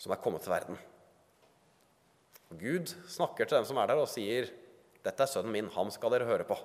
som 0.00 0.12
er 0.12 0.20
kommet 0.20 0.44
til 0.44 0.52
verden. 0.52 0.78
Og 2.50 2.58
Gud 2.60 2.92
snakker 3.10 3.46
til 3.46 3.58
dem 3.58 3.66
som 3.68 3.78
er 3.80 3.90
der, 3.90 4.00
og 4.00 4.10
sier, 4.10 4.50
'Dette 5.04 5.22
er 5.22 5.30
sønnen 5.30 5.52
min, 5.52 5.68
ham 5.70 5.90
skal 5.90 6.10
dere 6.10 6.26
høre 6.26 6.44
på'. 6.44 6.58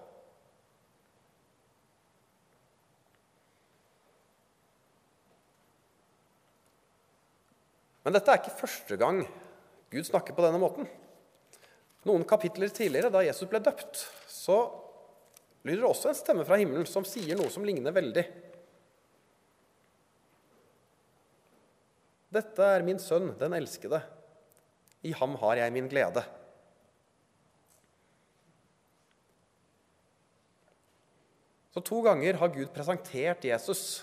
Men 8.03 8.13
dette 8.13 8.31
er 8.31 8.41
ikke 8.41 8.57
første 8.57 8.97
gang 8.97 9.21
Gud 9.91 10.07
snakker 10.07 10.35
på 10.35 10.43
denne 10.45 10.59
måten. 10.61 10.87
Noen 12.07 12.23
kapitler 12.25 12.71
tidligere, 12.73 13.11
da 13.13 13.21
Jesus 13.25 13.49
ble 13.49 13.59
døpt, 13.61 14.05
så 14.31 14.63
lyder 15.67 15.83
det 15.83 15.89
også 15.91 16.09
en 16.09 16.17
stemme 16.17 16.45
fra 16.47 16.57
himmelen 16.57 16.87
som 16.89 17.05
sier 17.05 17.37
noe 17.37 17.51
som 17.53 17.65
ligner 17.67 17.93
veldig. 17.93 18.23
Dette 22.31 22.69
er 22.77 22.85
min 22.87 23.01
sønn, 23.03 23.33
den 23.37 23.57
elskede. 23.57 23.99
I 25.03 25.11
ham 25.17 25.35
har 25.41 25.59
jeg 25.59 25.73
min 25.75 25.89
glede. 25.91 26.23
Så 31.71 31.83
to 31.87 31.99
ganger 32.03 32.39
har 32.39 32.51
Gud 32.55 32.71
presentert 32.75 33.43
Jesus 33.47 34.01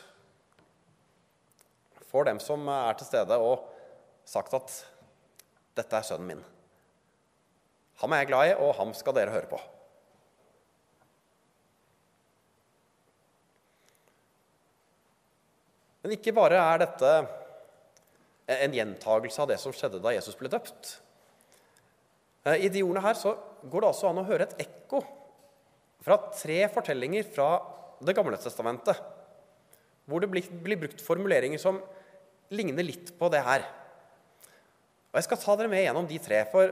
for 2.09 2.25
dem 2.28 2.38
som 2.40 2.62
er 2.73 2.97
til 2.97 3.09
stede, 3.09 3.37
og 3.37 3.66
sagt 4.28 4.54
at 4.57 4.76
'Dette 5.78 5.94
er 5.97 6.06
sønnen 6.06 6.32
min'. 6.32 6.47
Ham 8.02 8.12
er 8.14 8.23
jeg 8.23 8.30
glad 8.30 8.50
i, 8.50 8.54
og 8.58 8.75
ham 8.78 8.94
skal 8.94 9.14
dere 9.14 9.35
høre 9.35 9.50
på. 9.50 9.58
Men 16.02 16.14
ikke 16.14 16.35
bare 16.35 16.58
er 16.62 16.82
dette 16.85 17.12
en 18.49 18.75
gjentagelse 18.75 19.42
av 19.42 19.50
det 19.50 19.58
som 19.61 19.75
skjedde 19.76 20.00
da 20.00 20.14
Jesus 20.14 20.38
ble 20.38 20.49
døpt. 20.49 20.94
Eh, 22.47 22.64
I 22.64 22.70
de 22.73 22.85
ordene 22.87 23.02
her 23.04 23.18
så 23.18 23.35
går 23.68 23.82
det 23.82 23.90
altså 23.90 24.08
an 24.08 24.23
å 24.23 24.28
høre 24.28 24.47
et 24.47 24.62
ekko 24.64 25.02
fra 26.06 26.20
tre 26.32 26.62
fortellinger 26.73 27.26
fra 27.35 27.50
Det 27.99 28.12
gamle 28.14 28.38
testamentet, 28.38 28.94
hvor 30.06 30.23
det 30.23 30.28
blir 30.30 30.78
brukt 30.78 31.00
formuleringer 31.02 31.58
som 31.58 31.80
ligner 32.54 32.87
litt 32.87 33.11
på 33.18 33.26
det 33.35 33.40
her. 33.42 33.64
Og 35.18 35.22
Jeg 35.25 35.26
skal 35.32 35.38
ta 35.42 35.54
dere 35.58 35.70
med 35.72 35.80
gjennom 35.82 36.06
de 36.06 36.16
tre, 36.22 36.37
for 36.46 36.70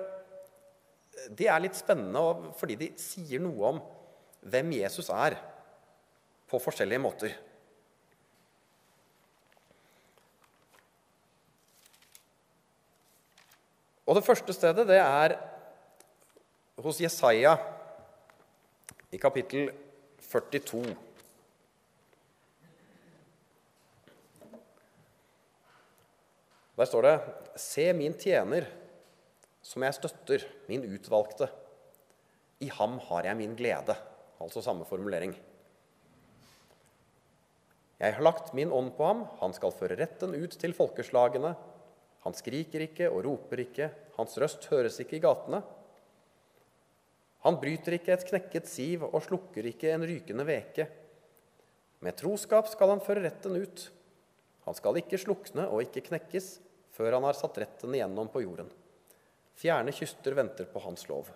de 1.34 1.46
er 1.50 1.62
litt 1.64 1.74
spennende 1.74 2.52
fordi 2.54 2.76
de 2.78 2.86
sier 3.02 3.40
noe 3.42 3.72
om 3.72 3.80
hvem 4.46 4.68
Jesus 4.76 5.08
er, 5.10 5.34
på 6.46 6.60
forskjellige 6.62 7.02
måter. 7.02 7.32
Og 14.06 14.14
Det 14.14 14.22
første 14.28 14.54
stedet 14.54 14.86
det 14.86 15.00
er 15.02 15.34
hos 16.86 17.02
Jesaja 17.02 17.56
i 19.10 19.18
kapittel 19.18 19.72
42. 20.22 20.86
Der 26.76 26.88
står 26.88 27.06
det 27.06 27.14
Se 27.56 27.86
min 27.96 28.14
tjener, 28.20 28.66
som 29.64 29.82
jeg 29.82 29.96
støtter, 29.96 30.42
min 30.68 30.84
utvalgte. 30.84 31.48
I 32.60 32.68
ham 32.72 32.98
har 33.08 33.24
jeg 33.28 33.38
min 33.38 33.54
glede. 33.56 33.96
Altså 34.40 34.60
samme 34.62 34.84
formulering. 34.84 35.32
Jeg 37.96 38.12
har 38.12 38.20
lagt 38.20 38.52
min 38.52 38.72
ånd 38.76 38.90
på 38.98 39.06
ham, 39.08 39.22
han 39.40 39.54
skal 39.56 39.72
føre 39.72 39.96
retten 39.96 40.36
ut 40.36 40.52
til 40.60 40.76
folkeslagene. 40.76 41.54
Han 42.26 42.36
skriker 42.36 42.84
ikke 42.84 43.08
og 43.08 43.22
roper 43.24 43.62
ikke, 43.64 43.88
hans 44.18 44.36
røst 44.36 44.68
høres 44.68 45.00
ikke 45.00 45.16
i 45.16 45.22
gatene. 45.24 45.62
Han 47.46 47.56
bryter 47.62 47.96
ikke 47.96 48.12
et 48.12 48.26
knekket 48.28 48.68
siv 48.68 49.06
og 49.06 49.22
slukker 49.24 49.64
ikke 49.72 49.94
en 49.94 50.04
rykende 50.04 50.44
veke. 50.44 50.90
Med 52.04 52.18
troskap 52.20 52.68
skal 52.68 52.92
han 52.92 53.00
føre 53.00 53.24
retten 53.24 53.56
ut. 53.56 53.88
Han 54.68 54.76
skal 54.76 55.00
ikke 55.00 55.20
slukne 55.22 55.64
og 55.70 55.86
ikke 55.86 56.04
knekkes 56.10 56.56
før 56.96 57.18
han 57.18 57.26
har 57.28 57.36
satt 57.36 57.58
retten 57.60 57.94
igjennom 57.96 58.30
på 58.32 58.42
jorden. 58.44 58.70
Fjerne 59.56 59.92
kyster 59.94 60.36
venter 60.36 60.68
på 60.68 60.80
hans 60.84 61.04
lov. 61.10 61.28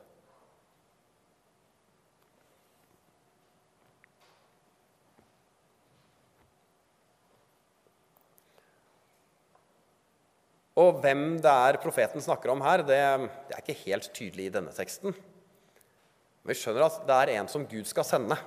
Og 10.81 11.01
hvem 11.03 11.35
det 11.43 11.51
er 11.51 11.81
profeten 11.83 12.23
snakker 12.25 12.53
om 12.53 12.63
her, 12.65 12.85
det, 12.87 13.01
det 13.49 13.57
er 13.57 13.65
ikke 13.65 13.83
helt 13.83 14.09
tydelig 14.17 14.47
i 14.49 14.53
denne 14.55 14.73
teksten. 14.73 15.13
Men 15.13 16.53
vi 16.53 16.57
skjønner 16.57 16.87
at 16.87 17.03
det 17.09 17.17
er 17.17 17.33
en 17.37 17.51
som 17.53 17.67
Gud 17.69 17.89
skal 17.89 18.07
sende. 18.07 18.39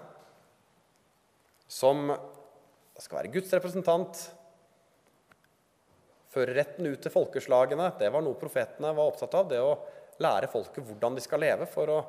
Som 1.69 2.09
skal 2.97 3.19
være 3.19 3.33
Guds 3.35 3.53
representant. 3.53 4.23
Føre 6.33 6.55
retten 6.57 6.87
ut 6.89 7.01
til 7.01 7.13
folkeslagene. 7.13 7.91
Det 7.99 8.09
var 8.09 8.23
noe 8.25 8.39
profetene 8.39 8.93
var 8.97 9.11
opptatt 9.11 9.35
av. 9.37 9.49
Det 9.51 9.61
å 9.61 9.77
lære 10.23 10.49
folket 10.49 10.85
hvordan 10.85 11.17
de 11.17 11.23
skal 11.23 11.43
leve 11.43 11.67
for 11.69 11.89
å 11.93 12.01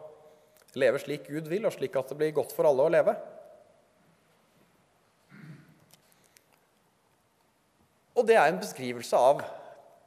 leve 0.81 1.01
slik 1.03 1.29
Gud 1.29 1.49
vil, 1.51 1.67
og 1.69 1.75
slik 1.75 1.97
at 2.01 2.11
det 2.11 2.19
blir 2.19 2.35
godt 2.35 2.55
for 2.57 2.69
alle 2.69 2.87
å 2.87 2.93
leve. 2.93 3.15
Og 8.15 8.27
det 8.27 8.39
er 8.39 8.49
en 8.49 8.61
beskrivelse 8.63 9.19
av 9.19 9.43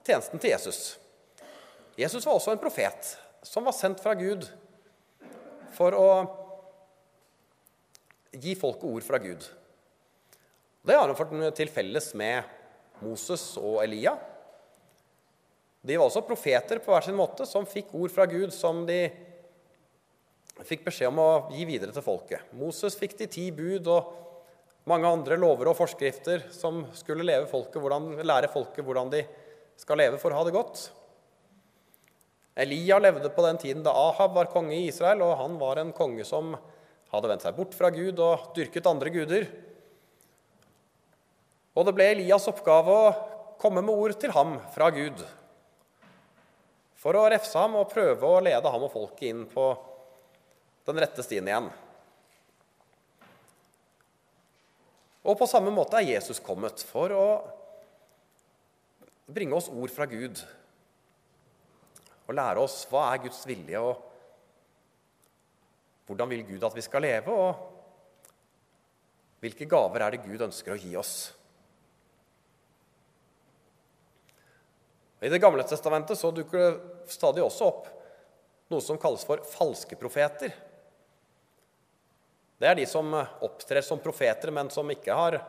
tjenesten 0.07 0.41
til 0.41 0.53
Jesus. 0.53 0.81
Jesus 1.99 2.25
var 2.25 2.37
også 2.37 2.53
en 2.53 2.61
profet 2.61 3.15
som 3.45 3.65
var 3.67 3.75
sendt 3.75 4.01
fra 4.03 4.13
Gud 4.17 4.47
for 5.75 5.95
å 5.97 6.09
gi 8.37 8.53
folket 8.57 8.87
ord 8.87 9.05
fra 9.05 9.19
Gud. 9.21 9.43
Det 10.87 10.95
har 10.95 11.09
han 11.09 11.17
fått 11.19 11.35
til 11.57 11.71
felles 11.73 12.13
med 12.15 12.56
Moses 13.03 13.43
og 13.61 13.81
Elia. 13.83 14.15
De 15.87 15.95
var 15.95 16.09
også 16.09 16.25
profeter 16.27 16.81
på 16.83 16.91
hver 16.91 17.05
sin 17.05 17.17
måte, 17.17 17.45
som 17.47 17.67
fikk 17.69 17.93
ord 17.95 18.11
fra 18.11 18.25
Gud 18.29 18.51
som 18.55 18.83
de 18.87 19.05
fikk 20.65 20.87
beskjed 20.87 21.11
om 21.11 21.21
å 21.21 21.31
gi 21.53 21.65
videre 21.69 21.93
til 21.93 22.05
folket. 22.05 22.47
Moses 22.57 22.97
fikk 22.97 23.17
de 23.19 23.27
ti 23.29 23.49
bud 23.55 23.87
og 23.93 24.13
mange 24.89 25.09
andre 25.09 25.37
lover 25.39 25.69
og 25.71 25.77
forskrifter 25.77 26.47
som 26.53 26.85
skulle 26.95 27.41
folket, 27.51 27.79
hvordan, 27.83 28.15
lære 28.25 28.49
folket 28.51 28.85
hvordan 28.87 29.11
de 29.13 29.21
skal 29.77 29.99
leve 30.01 30.19
for 30.21 30.33
å 30.33 30.39
ha 30.39 30.47
det 30.47 30.55
godt. 30.55 30.87
Elia 32.57 32.97
levde 32.97 33.29
på 33.29 33.43
den 33.45 33.59
tiden 33.61 33.83
da 33.85 33.93
Ahab 33.93 34.33
var 34.33 34.49
konge 34.49 34.73
i 34.73 34.87
Israel, 34.89 35.21
og 35.21 35.37
han 35.43 35.59
var 35.61 35.77
en 35.77 35.93
konge 35.93 36.25
som 36.25 36.55
hadde 37.11 37.29
vendt 37.29 37.45
seg 37.45 37.55
bort 37.55 37.75
fra 37.77 37.91
Gud 37.93 38.17
og 38.23 38.49
dyrket 38.57 38.89
andre 38.89 39.13
guder. 39.13 39.45
Og 41.77 41.85
det 41.85 41.93
ble 41.93 42.07
Elias 42.09 42.47
oppgave 42.49 42.89
å 42.89 43.15
komme 43.61 43.83
med 43.85 43.93
ord 43.93 44.15
til 44.17 44.33
ham 44.33 44.55
fra 44.73 44.89
Gud 44.93 45.21
for 46.97 47.13
å 47.13 47.27
refse 47.29 47.53
ham 47.61 47.75
og 47.77 47.91
prøve 47.91 48.25
å 48.25 48.39
lede 48.41 48.71
ham 48.73 48.83
og 48.87 48.91
folket 48.91 49.29
inn 49.29 49.43
på 49.51 49.65
den 50.87 50.97
rette 51.03 51.21
stien 51.23 51.45
igjen. 51.45 51.69
Og 55.27 55.37
på 55.37 55.47
samme 55.49 55.71
måte 55.75 55.99
er 55.99 56.09
Jesus 56.15 56.39
kommet 56.41 56.81
for 56.87 57.13
å 57.13 57.27
bringe 59.27 59.55
oss 59.59 59.69
ord 59.69 59.91
fra 59.93 60.07
Gud 60.09 60.39
og 62.27 62.35
lære 62.35 62.59
oss 62.63 62.87
hva 62.91 63.11
er 63.11 63.23
Guds 63.23 63.45
vilje, 63.47 63.79
og 63.79 63.95
hvordan 66.07 66.29
vil 66.31 66.43
Gud 66.47 66.63
at 66.63 66.75
vi 66.75 66.83
skal 66.83 67.03
leve, 67.05 67.31
og 67.31 67.51
hvilke 69.43 69.67
gaver 69.69 70.03
er 70.03 70.09
det 70.15 70.25
Gud 70.25 70.41
ønsker 70.47 70.71
å 70.73 70.79
gi 70.81 70.91
oss. 70.99 71.13
I 75.19 75.29
Det 75.29 75.39
gamle 75.41 75.63
testamentet 75.63 76.19
så 76.19 76.31
dukker 76.31 76.59
det 76.59 77.11
stadig 77.11 77.41
også 77.43 77.67
opp 77.71 77.87
noe 78.69 78.83
som 78.83 78.99
kalles 79.01 79.23
for 79.25 79.41
falske 79.47 79.97
profeter. 79.97 80.51
Det 82.57 82.67
er 82.67 82.77
de 82.77 82.85
som 82.89 83.13
opptrer 83.15 83.85
som 83.85 84.01
profeter, 84.01 84.51
men 84.53 84.69
som 84.73 84.89
ikke 84.91 85.15
har 85.15 85.39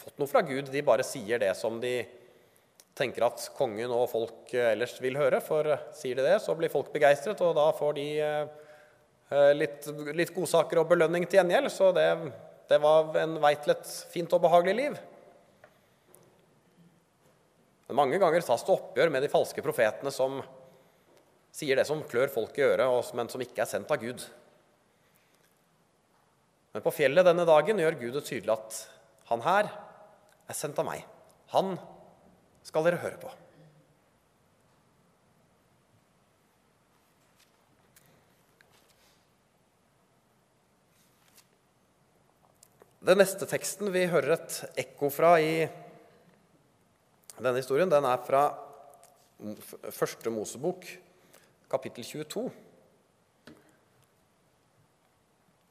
fått 0.00 0.18
noe 0.20 0.28
fra 0.28 0.42
Gud. 0.44 0.70
De 0.72 0.82
bare 0.84 1.04
sier 1.06 1.40
det 1.40 1.52
som 1.56 1.78
de 1.80 2.00
tenker 2.96 3.24
at 3.24 3.44
kongen 3.56 3.92
og 3.94 4.08
folk 4.10 4.54
ellers 4.56 4.96
vil 5.00 5.18
høre. 5.20 5.40
For 5.44 5.68
sier 5.96 6.18
de 6.18 6.26
det, 6.26 6.38
så 6.44 6.56
blir 6.58 6.72
folk 6.72 6.90
begeistret, 6.92 7.40
og 7.44 7.54
da 7.56 7.68
får 7.76 7.96
de 7.96 8.06
eh, 8.24 9.52
litt, 9.56 9.88
litt 10.16 10.34
godsaker 10.36 10.82
og 10.82 10.90
belønning 10.92 11.28
til 11.28 11.40
gjengjeld. 11.40 11.70
Så 11.72 11.92
det, 11.96 12.08
det 12.72 12.80
var 12.82 13.14
en 13.20 13.38
vei 13.40 13.54
til 13.60 13.76
et 13.76 13.94
fint 14.12 14.36
og 14.36 14.44
behagelig 14.44 14.76
liv. 14.80 15.00
Men 17.90 17.96
mange 17.98 18.18
ganger 18.22 18.44
tas 18.46 18.62
det 18.62 18.70
oppgjør 18.70 19.10
med 19.10 19.24
de 19.24 19.28
falske 19.32 19.62
profetene 19.66 20.12
som 20.14 20.36
sier 21.50 21.74
det 21.74 21.82
som 21.88 22.04
klør 22.06 22.30
folk 22.30 22.54
i 22.54 22.62
øret, 22.62 23.08
men 23.18 23.26
som 23.26 23.42
ikke 23.42 23.64
er 23.64 23.66
sendt 23.66 23.90
av 23.90 23.98
Gud. 23.98 24.22
Men 26.70 26.84
på 26.84 26.92
fjellet 26.94 27.26
denne 27.26 27.42
dagen 27.48 27.82
gjør 27.82 27.98
Gud 27.98 28.14
det 28.14 28.22
tydelig 28.28 28.54
at 28.54 28.78
han 29.32 29.42
her 29.42 29.72
er 29.74 30.54
sendt 30.54 30.78
av 30.78 30.86
meg. 30.86 31.02
Han 31.50 31.74
skal 32.62 32.86
dere 32.86 33.02
høre 33.02 33.18
på. 33.18 33.34
Den 43.10 43.18
neste 43.18 43.50
teksten 43.50 43.90
vi 43.90 44.06
hører 44.14 44.38
et 44.38 44.64
ekko 44.78 45.10
fra 45.10 45.40
i 45.42 45.64
denne 47.44 47.60
historien, 47.62 47.90
den 47.90 48.04
er 48.04 48.20
fra 48.24 48.42
første 49.94 50.32
Mosebok, 50.32 50.84
kapittel 51.70 52.04
22. 52.04 52.44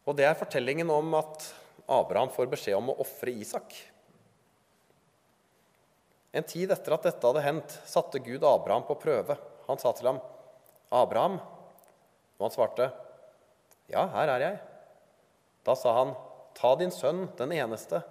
Og 0.10 0.18
det 0.18 0.26
er 0.26 0.38
fortellingen 0.40 0.90
om 0.90 1.14
at 1.20 1.46
Abraham 1.90 2.32
får 2.34 2.50
beskjed 2.50 2.78
om 2.80 2.90
å 2.92 2.98
ofre 3.04 3.34
Isak. 3.34 3.76
En 6.34 6.46
tid 6.46 6.74
etter 6.74 6.94
at 6.96 7.06
dette 7.06 7.26
hadde 7.26 7.46
hendt, 7.46 7.78
satte 7.90 8.22
Gud 8.22 8.46
Abraham 8.46 8.86
på 8.88 8.98
prøve. 9.02 9.38
Han 9.70 9.82
sa 9.82 9.94
til 9.94 10.10
ham, 10.10 10.20
'Abraham.' 10.90 11.40
Og 12.40 12.46
han 12.46 12.54
svarte, 12.54 12.92
'Ja, 13.90 14.08
her 14.08 14.30
er 14.30 14.40
jeg.' 14.40 14.60
Da 15.66 15.76
sa 15.76 15.94
han, 15.94 16.16
'Ta 16.54 16.76
din 16.76 16.92
sønn, 16.92 17.30
den 17.38 17.52
eneste, 17.52 18.04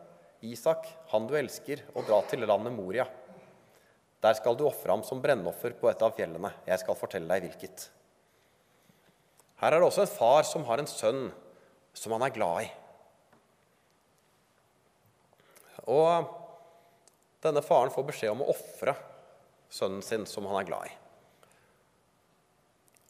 Isak, 0.42 0.86
han 1.10 1.26
du 1.26 1.34
elsker, 1.34 1.82
og 1.94 2.06
dra 2.06 2.22
til 2.22 2.46
landet 2.46 2.72
Moria.' 2.72 3.17
Der 4.24 4.34
skal 4.34 4.56
du 4.58 4.66
ofre 4.66 4.90
ham 4.90 5.04
som 5.06 5.20
brennoffer 5.22 5.76
på 5.78 5.90
et 5.90 6.02
av 6.02 6.14
fjellene. 6.16 6.50
Jeg 6.66 6.82
skal 6.82 6.98
fortelle 6.98 7.30
deg 7.30 7.46
hvilket. 7.46 7.88
Her 9.62 9.74
er 9.74 9.80
det 9.80 9.88
også 9.88 10.04
en 10.04 10.10
far 10.10 10.46
som 10.46 10.66
har 10.66 10.82
en 10.82 10.90
sønn 10.90 11.28
som 11.96 12.14
han 12.14 12.24
er 12.26 12.34
glad 12.34 12.66
i. 12.66 12.70
Og 15.88 16.34
denne 17.42 17.62
faren 17.64 17.92
får 17.94 18.06
beskjed 18.10 18.34
om 18.34 18.42
å 18.44 18.50
ofre 18.52 18.94
sønnen 19.72 20.02
sin, 20.04 20.26
som 20.26 20.46
han 20.50 20.58
er 20.60 20.68
glad 20.68 20.90
i. 20.90 20.96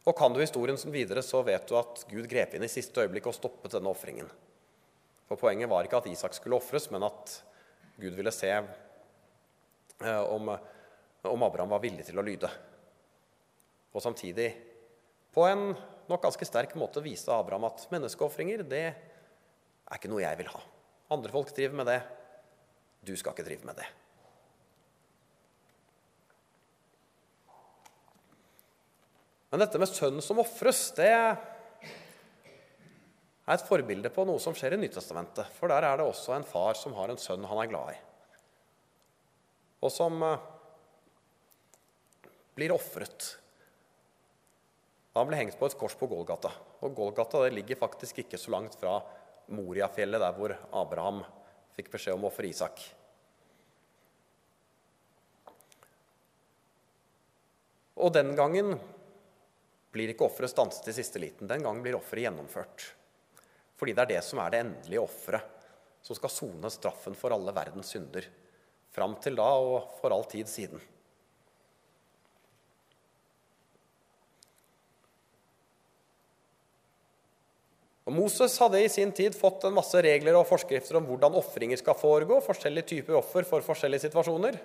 Og 0.08 0.16
Kan 0.16 0.32
du 0.32 0.40
historien 0.40 0.78
videre, 0.92 1.22
så 1.22 1.42
vet 1.44 1.66
du 1.68 1.76
at 1.76 2.04
Gud 2.08 2.28
grep 2.30 2.54
inn 2.56 2.64
i 2.64 2.70
siste 2.72 3.02
øyeblikk 3.04 3.28
og 3.28 3.36
stoppet 3.36 3.74
denne 3.74 3.92
ofringen. 3.92 4.28
For 5.28 5.36
Poenget 5.36 5.68
var 5.68 5.84
ikke 5.84 6.00
at 6.00 6.08
Isak 6.08 6.36
skulle 6.36 6.56
ofres, 6.56 6.88
men 6.90 7.04
at 7.04 7.34
Gud 8.00 8.16
ville 8.16 8.32
se 8.32 8.48
eh, 8.54 10.22
om, 10.32 10.54
om 11.26 11.42
Abraham 11.42 11.74
var 11.74 11.82
villig 11.82 12.06
til 12.06 12.18
å 12.20 12.24
lyde. 12.24 12.50
Og 13.94 14.04
samtidig, 14.04 14.48
på 15.34 15.46
en 15.48 15.72
nok 16.08 16.24
ganske 16.24 16.46
sterk 16.48 16.74
måte, 16.78 17.02
viste 17.04 17.34
Abraham 17.34 17.66
at 17.68 17.86
menneskeofringer 17.92 18.64
det 18.68 18.84
er 18.88 19.96
ikke 19.96 20.10
noe 20.12 20.24
jeg 20.24 20.38
vil 20.40 20.52
ha. 20.52 20.60
Andre 21.14 21.32
folk 21.32 21.50
driver 21.56 21.80
med 21.80 21.88
det. 21.88 22.00
Du 23.04 23.14
skal 23.16 23.34
ikke 23.34 23.46
drive 23.46 23.68
med 23.68 23.78
det. 23.80 23.88
Men 29.48 29.62
dette 29.64 29.80
med 29.80 29.88
sønnen 29.88 30.24
som 30.24 30.40
ofres, 30.42 30.90
det 30.98 31.08
er 31.08 31.38
et 33.48 33.64
forbilde 33.64 34.10
på 34.12 34.26
noe 34.28 34.40
som 34.42 34.52
skjer 34.56 34.76
i 34.76 34.80
Nytestamentet. 34.82 35.48
For 35.56 35.72
der 35.72 35.86
er 35.88 35.96
det 35.96 36.04
også 36.04 36.34
en 36.36 36.44
far 36.44 36.76
som 36.76 36.92
har 36.98 37.08
en 37.08 37.20
sønn 37.20 37.46
han 37.48 37.62
er 37.62 37.70
glad 37.70 37.94
i, 37.94 37.98
og 39.78 39.92
som 39.94 40.20
eh, 40.26 40.46
blir 42.58 42.74
ofret. 42.74 43.38
Han 45.14 45.28
ble 45.30 45.38
hengt 45.38 45.58
på 45.58 45.66
et 45.68 45.78
kors 45.78 45.94
på 45.98 46.08
Golgata. 46.10 46.50
Og 46.82 46.94
Golgata 46.94 47.44
ligger 47.52 47.78
faktisk 47.78 48.24
ikke 48.24 48.38
så 48.38 48.50
langt 48.54 48.74
fra 48.78 48.96
Moriafjellet, 49.54 50.20
der 50.20 50.34
hvor 50.34 50.54
Abraham 50.80 51.22
fikk 51.76 51.92
beskjed 51.94 52.18
om 52.18 52.26
å 52.26 52.32
ofre 52.32 52.50
Isak. 52.50 52.82
Og 57.98 58.12
den 58.14 58.34
gangen 58.38 58.74
blir 59.94 60.12
ikke 60.12 60.26
offeret 60.26 60.52
stanset 60.52 60.90
i 60.90 60.98
siste 60.98 61.22
liten. 61.22 61.50
Den 61.50 61.62
gangen 61.62 61.82
blir 61.82 61.98
offeret 61.98 62.26
gjennomført. 62.26 62.90
Fordi 63.78 63.94
det 63.94 64.04
er 64.04 64.14
det 64.16 64.20
som 64.26 64.42
er 64.42 64.52
det 64.52 64.64
endelige 64.64 65.06
offeret, 65.06 65.66
som 66.02 66.18
skal 66.18 66.34
sone 66.34 66.70
straffen 66.74 67.14
for 67.18 67.34
alle 67.34 67.54
verdens 67.54 67.94
synder. 67.94 68.26
Fram 68.94 69.18
til 69.22 69.38
da 69.38 69.48
og 69.62 69.98
for 70.02 70.14
all 70.14 70.26
tid 70.30 70.50
siden. 70.50 70.82
Og 78.08 78.14
Moses 78.16 78.54
hadde 78.56 78.80
i 78.80 78.88
sin 78.88 79.10
tid 79.12 79.34
fått 79.36 79.66
en 79.68 79.74
masse 79.76 80.00
regler 80.00 80.38
og 80.38 80.46
forskrifter 80.48 80.96
om 80.96 81.04
hvordan 81.04 81.34
ofringer 81.36 81.76
skal 81.76 81.96
foregå, 81.98 82.38
forskjellige 82.40 82.88
typer 82.94 83.18
offer 83.18 83.44
for 83.44 83.64
forskjellige 83.66 84.06
situasjoner. 84.06 84.56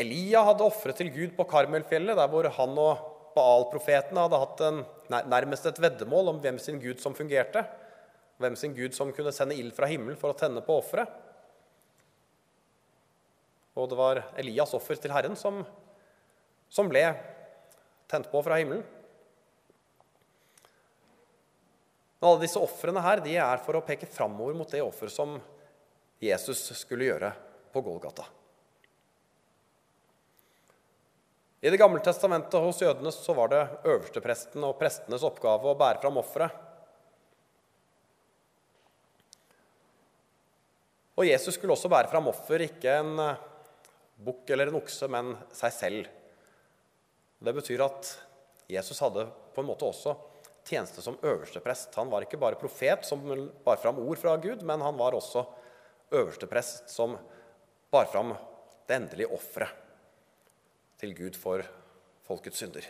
Elia 0.00 0.40
hadde 0.46 0.64
ofret 0.64 0.96
til 0.96 1.10
Gud 1.12 1.34
på 1.36 1.44
Karmelfjellet, 1.50 2.16
der 2.16 2.30
hvor 2.32 2.48
han 2.56 2.78
og 2.80 3.10
Baal-profetene 3.36 4.24
hadde 4.24 4.40
hatt 4.40 4.62
en, 4.64 4.80
nærmest 5.12 5.68
et 5.68 5.82
veddemål 5.84 6.32
om 6.32 6.40
hvem 6.40 6.56
sin 6.60 6.80
gud 6.80 7.04
som 7.04 7.12
fungerte. 7.16 7.66
Hvem 8.40 8.56
sin 8.56 8.72
gud 8.76 8.96
som 8.96 9.12
kunne 9.12 9.32
sende 9.36 9.58
ild 9.60 9.76
fra 9.76 9.90
himmelen 9.92 10.16
for 10.20 10.32
å 10.32 10.38
tenne 10.38 10.64
på 10.64 10.78
offeret. 10.80 11.12
Og 13.76 13.92
det 13.92 14.00
var 14.00 14.24
Elias' 14.40 14.72
offer 14.76 14.96
til 15.00 15.12
Herren 15.12 15.36
som, 15.36 15.60
som 16.72 16.88
ble 16.88 17.04
tent 18.08 18.32
på 18.32 18.40
fra 18.44 18.56
himmelen. 18.60 18.84
Men 22.22 22.28
alle 22.28 22.44
disse 22.44 22.60
ofrene 22.62 23.02
her 23.02 23.18
de 23.18 23.32
er 23.34 23.62
for 23.66 23.74
å 23.74 23.80
peke 23.82 24.06
framover 24.06 24.54
mot 24.54 24.70
det 24.70 24.78
offer 24.78 25.10
som 25.10 25.32
Jesus 26.22 26.60
skulle 26.78 27.08
gjøre 27.08 27.32
på 27.74 27.82
Golgata. 27.82 28.28
I 31.66 31.74
Det 31.74 31.82
gamle 31.82 31.98
testamentet 31.98 32.62
hos 32.62 32.78
jødene 32.78 33.10
så 33.10 33.34
var 33.34 33.50
det 33.50 33.64
øverstepresten 33.82 34.62
og 34.70 34.78
prestenes 34.78 35.26
oppgave 35.26 35.66
å 35.66 35.74
bære 35.82 35.98
fram 36.06 36.22
offeret. 36.22 36.54
Og 41.18 41.26
Jesus 41.26 41.58
skulle 41.58 41.74
også 41.74 41.90
bære 41.90 42.14
fram 42.14 42.30
offer, 42.30 42.68
ikke 42.70 43.00
en 43.02 43.16
eh, 43.18 43.46
bukk 44.22 44.54
eller 44.54 44.70
en 44.70 44.78
okse, 44.78 45.10
men 45.10 45.34
seg 45.50 45.74
selv. 45.74 46.18
Det 47.42 47.58
betyr 47.58 47.82
at 47.82 48.18
Jesus 48.70 49.02
hadde 49.02 49.26
på 49.50 49.66
en 49.66 49.74
måte 49.74 49.90
også 49.90 50.20
tjeneste 50.64 51.02
som 51.02 51.18
øversteprest. 51.22 51.94
Han 51.98 52.10
var 52.12 52.24
ikke 52.26 52.40
bare 52.40 52.58
profet 52.60 53.06
som 53.06 53.22
bar 53.64 53.80
fram 53.82 53.98
ord 54.02 54.20
fra 54.20 54.36
Gud, 54.36 54.62
men 54.62 54.80
han 54.84 54.98
var 54.98 55.16
også 55.18 55.44
øversteprest 56.12 56.90
som 56.92 57.16
bar 57.92 58.08
fram 58.12 58.34
det 58.86 58.96
endelige 58.96 59.32
offeret 59.32 59.78
til 61.00 61.14
Gud 61.18 61.38
for 61.38 61.64
folkets 62.26 62.62
synder. 62.62 62.84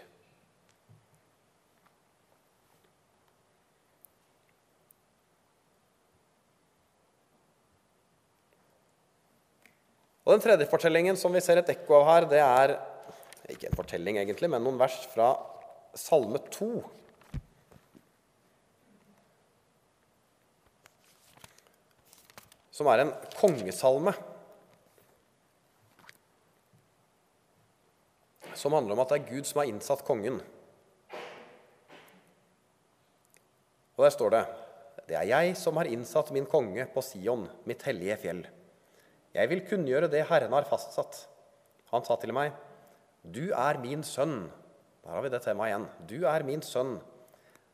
Og 10.22 10.37
Den 10.37 10.42
tredje 10.44 10.68
fortellingen 10.70 11.16
som 11.18 11.35
vi 11.35 11.40
ser 11.42 11.58
et 11.58 11.70
ekko 11.72 11.96
av 11.98 12.04
her, 12.06 12.26
det 12.30 12.42
er 12.42 12.76
ikke 13.50 13.72
en 13.72 13.78
fortelling 13.78 14.20
egentlig, 14.20 14.50
men 14.52 14.62
noen 14.62 14.78
vers 14.78 15.00
fra 15.11 15.32
Salme 15.98 16.38
2. 16.52 16.68
Som 22.72 22.88
er 22.88 23.02
en 23.02 23.12
kongesalme. 23.37 24.14
Som 28.56 28.76
handler 28.76 28.96
om 28.96 29.02
at 29.04 29.12
det 29.12 29.20
er 29.20 29.28
Gud 29.28 29.48
som 29.48 29.61
har 29.61 29.68
innsatt 29.68 30.04
kongen. 30.06 30.40
Og 33.96 34.04
der 34.06 34.14
står 34.14 34.32
det 34.35 34.42
Det 35.08 35.16
er 35.18 35.28
jeg 35.28 35.56
som 35.58 35.76
har 35.76 35.90
innsatt 35.90 36.30
min 36.32 36.46
konge 36.46 36.87
på 36.94 37.02
Sion, 37.04 37.48
mitt 37.68 37.82
hellige 37.85 38.16
fjell. 38.22 38.42
Jeg 39.35 39.48
vil 39.50 39.64
kunngjøre 39.68 40.08
det 40.12 40.26
Herren 40.28 40.52
har 40.54 40.68
fastsatt. 40.68 41.26
Han 41.92 42.04
sa 42.04 42.16
til 42.16 42.32
meg, 42.32 42.52
Du 43.22 43.52
er 43.52 43.78
min 43.82 44.02
sønn. 44.02 44.50
Der 45.02 45.11
har 45.11 45.22
vi 45.22 45.30
det 45.32 45.42
temaet 45.42 45.72
igjen. 45.72 45.87
Du 46.08 46.26
er 46.28 46.44
min 46.46 46.62
sønn. 46.62 46.96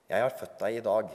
Jeg 0.08 0.24
har 0.24 0.34
født 0.34 0.58
deg 0.60 0.78
i 0.78 0.84
dag. 0.84 1.10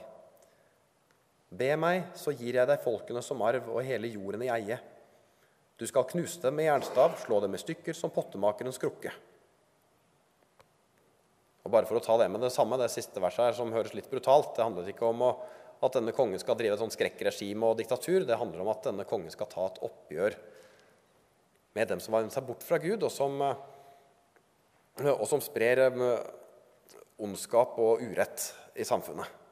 Be 1.53 1.73
meg, 1.77 2.07
så 2.17 2.33
gir 2.33 2.57
jeg 2.57 2.69
deg 2.69 2.81
folkene 2.81 3.21
som 3.21 3.41
arv 3.45 3.67
og 3.69 3.83
hele 3.85 4.09
jorden 4.09 4.41
i 4.45 4.49
eie. 4.49 4.79
Du 5.77 5.85
skal 5.89 6.07
knuse 6.09 6.41
dem 6.41 6.55
med 6.57 6.69
jernstav, 6.69 7.13
slå 7.21 7.39
dem 7.43 7.53
i 7.53 7.61
stykker 7.61 7.97
som 7.97 8.13
pottemakerens 8.13 8.79
krukke. 8.81 9.11
Og 11.63 11.71
bare 11.71 11.87
for 11.87 11.99
å 11.99 12.03
ta 12.03 12.15
det 12.19 12.29
med 12.31 12.41
det 12.43 12.51
samme, 12.53 12.79
det 12.79 12.89
siste 12.91 13.21
verset 13.23 13.47
her, 13.47 13.57
som 13.57 13.71
høres 13.73 13.93
litt 13.95 14.09
brutalt 14.11 14.55
Det 14.57 14.65
handler 14.65 14.89
ikke 14.91 15.07
om 15.07 15.21
å, 15.29 15.29
at 15.83 15.95
denne 15.95 16.13
kongen 16.15 16.41
skal 16.41 16.57
drive 16.59 16.75
et 16.75 16.81
sånt 16.81 16.95
skrekkregime 16.95 17.69
og 17.69 17.77
diktatur. 17.79 18.25
Det 18.27 18.39
handler 18.39 18.63
om 18.63 18.71
at 18.73 18.89
denne 18.89 19.05
kongen 19.07 19.31
skal 19.33 19.49
ta 19.51 19.67
et 19.69 19.79
oppgjør 19.85 20.39
med 21.73 21.89
dem 21.89 22.01
som 22.03 22.13
har 22.13 22.25
vendt 22.25 22.35
seg 22.35 22.45
bort 22.45 22.65
fra 22.65 22.77
Gud, 22.81 23.01
og 23.01 23.11
som, 23.11 23.39
og 25.01 25.23
som 25.29 25.41
sprer 25.41 25.87
eh, 25.87 26.09
ondskap 27.23 27.79
og 27.81 28.03
urett 28.05 28.51
i 28.77 28.85
samfunnet. 28.85 29.42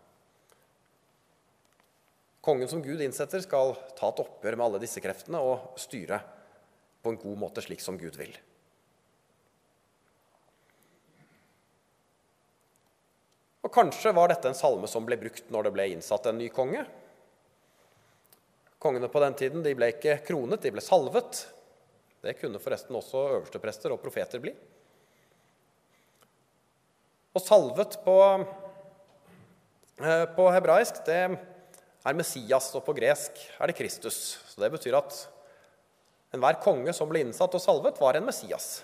Kongen 2.42 2.68
som 2.68 2.82
Gud 2.82 3.02
innsetter, 3.02 3.42
skal 3.44 3.76
ta 3.98 4.10
et 4.10 4.22
oppgjør 4.24 4.56
med 4.58 4.66
alle 4.66 4.80
disse 4.82 5.02
kreftene 5.04 5.42
og 5.46 5.76
styre 5.78 6.18
på 7.02 7.14
en 7.14 7.20
god 7.22 7.38
måte, 7.38 7.62
slik 7.62 7.84
som 7.84 8.00
Gud 8.02 8.18
vil. 8.18 8.34
Og 13.62 13.70
Kanskje 13.74 14.14
var 14.18 14.32
dette 14.32 14.50
en 14.50 14.58
salme 14.58 14.90
som 14.90 15.06
ble 15.06 15.20
brukt 15.22 15.54
når 15.54 15.68
det 15.68 15.74
ble 15.76 15.86
innsatt 15.94 16.26
en 16.32 16.40
ny 16.42 16.50
konge. 16.54 16.82
Kongene 18.82 19.12
på 19.14 19.22
den 19.22 19.38
tiden 19.38 19.62
de 19.62 19.76
ble 19.78 19.92
ikke 19.94 20.18
kronet, 20.26 20.64
de 20.64 20.74
ble 20.74 20.82
salvet. 20.82 21.44
Det 22.26 22.34
kunne 22.40 22.62
forresten 22.62 22.98
også 22.98 23.22
øversteprester 23.36 23.94
og 23.94 24.02
profeter 24.02 24.42
bli. 24.42 24.56
Og 27.38 27.46
salvet 27.46 28.00
på, 28.02 28.18
eh, 30.02 30.26
på 30.34 30.50
hebraisk 30.58 31.06
det 31.06 31.22
er 32.06 32.18
Messias, 32.18 32.72
og 32.76 32.86
på 32.86 32.96
gresk 32.98 33.38
er 33.60 33.70
det 33.70 33.78
Kristus. 33.78 34.40
Så 34.50 34.62
Det 34.62 34.72
betyr 34.74 34.98
at 34.98 35.18
enhver 36.34 36.62
konge 36.64 36.94
som 36.94 37.10
ble 37.10 37.22
innsatt 37.26 37.54
og 37.54 37.62
salvet, 37.62 38.00
var 38.02 38.18
en 38.18 38.26
Messias. 38.26 38.84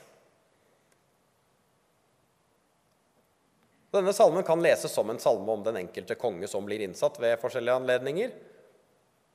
Denne 3.91 4.13
salmen 4.13 4.43
kan 4.43 4.61
leses 4.61 4.91
som 4.91 5.09
en 5.09 5.19
salme 5.19 5.49
om 5.49 5.63
den 5.63 5.79
enkelte 5.79 6.17
konge 6.19 6.47
som 6.51 6.65
blir 6.67 6.83
innsatt 6.83 7.17
ved 7.23 7.39
forskjellige 7.41 7.79
anledninger. 7.79 8.35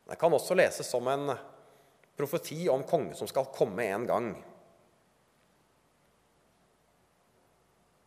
Den 0.07 0.21
kan 0.21 0.35
også 0.35 0.55
leses 0.55 0.87
som 0.87 1.09
en 1.09 1.33
profeti 2.17 2.69
om 2.69 2.85
konge 2.87 3.17
som 3.19 3.27
skal 3.31 3.49
komme 3.55 3.87
en 3.89 4.07
gang. 4.07 4.33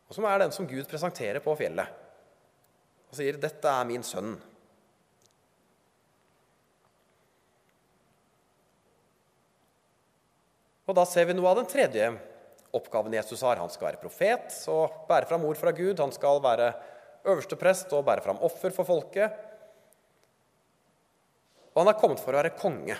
Og 0.06 0.14
som 0.14 0.24
er 0.30 0.38
den 0.38 0.54
som 0.54 0.68
Gud 0.70 0.86
presenterer 0.88 1.42
på 1.42 1.56
fjellet. 1.58 1.88
Og 3.10 3.18
sier 3.18 3.36
'Dette 3.36 3.66
er 3.68 3.84
min 3.84 4.02
sønn'. 4.02 4.38
Og 10.86 10.94
da 10.94 11.02
ser 11.08 11.26
vi 11.26 11.34
noe 11.34 11.50
av 11.50 11.58
den 11.60 11.68
tredje 11.70 12.12
oppgaven 12.76 13.14
Jesus 13.16 13.42
har. 13.42 13.58
Han 13.58 13.72
skal 13.72 13.90
være 13.90 14.02
profet 14.02 14.54
og 14.70 15.06
bære 15.08 15.28
fram 15.30 15.46
ord 15.48 15.58
fra 15.58 15.72
Gud. 15.74 15.98
Han 15.98 16.14
skal 16.14 16.38
være 16.44 16.70
øversteprest 17.26 17.92
og 17.96 18.06
bære 18.06 18.22
fram 18.22 18.40
offer 18.46 18.74
for 18.74 18.86
folket. 18.86 19.34
Og 21.74 21.82
han 21.82 21.90
er 21.92 21.98
kommet 22.00 22.22
for 22.22 22.32
å 22.32 22.40
være 22.40 22.54
konge. 22.56 22.96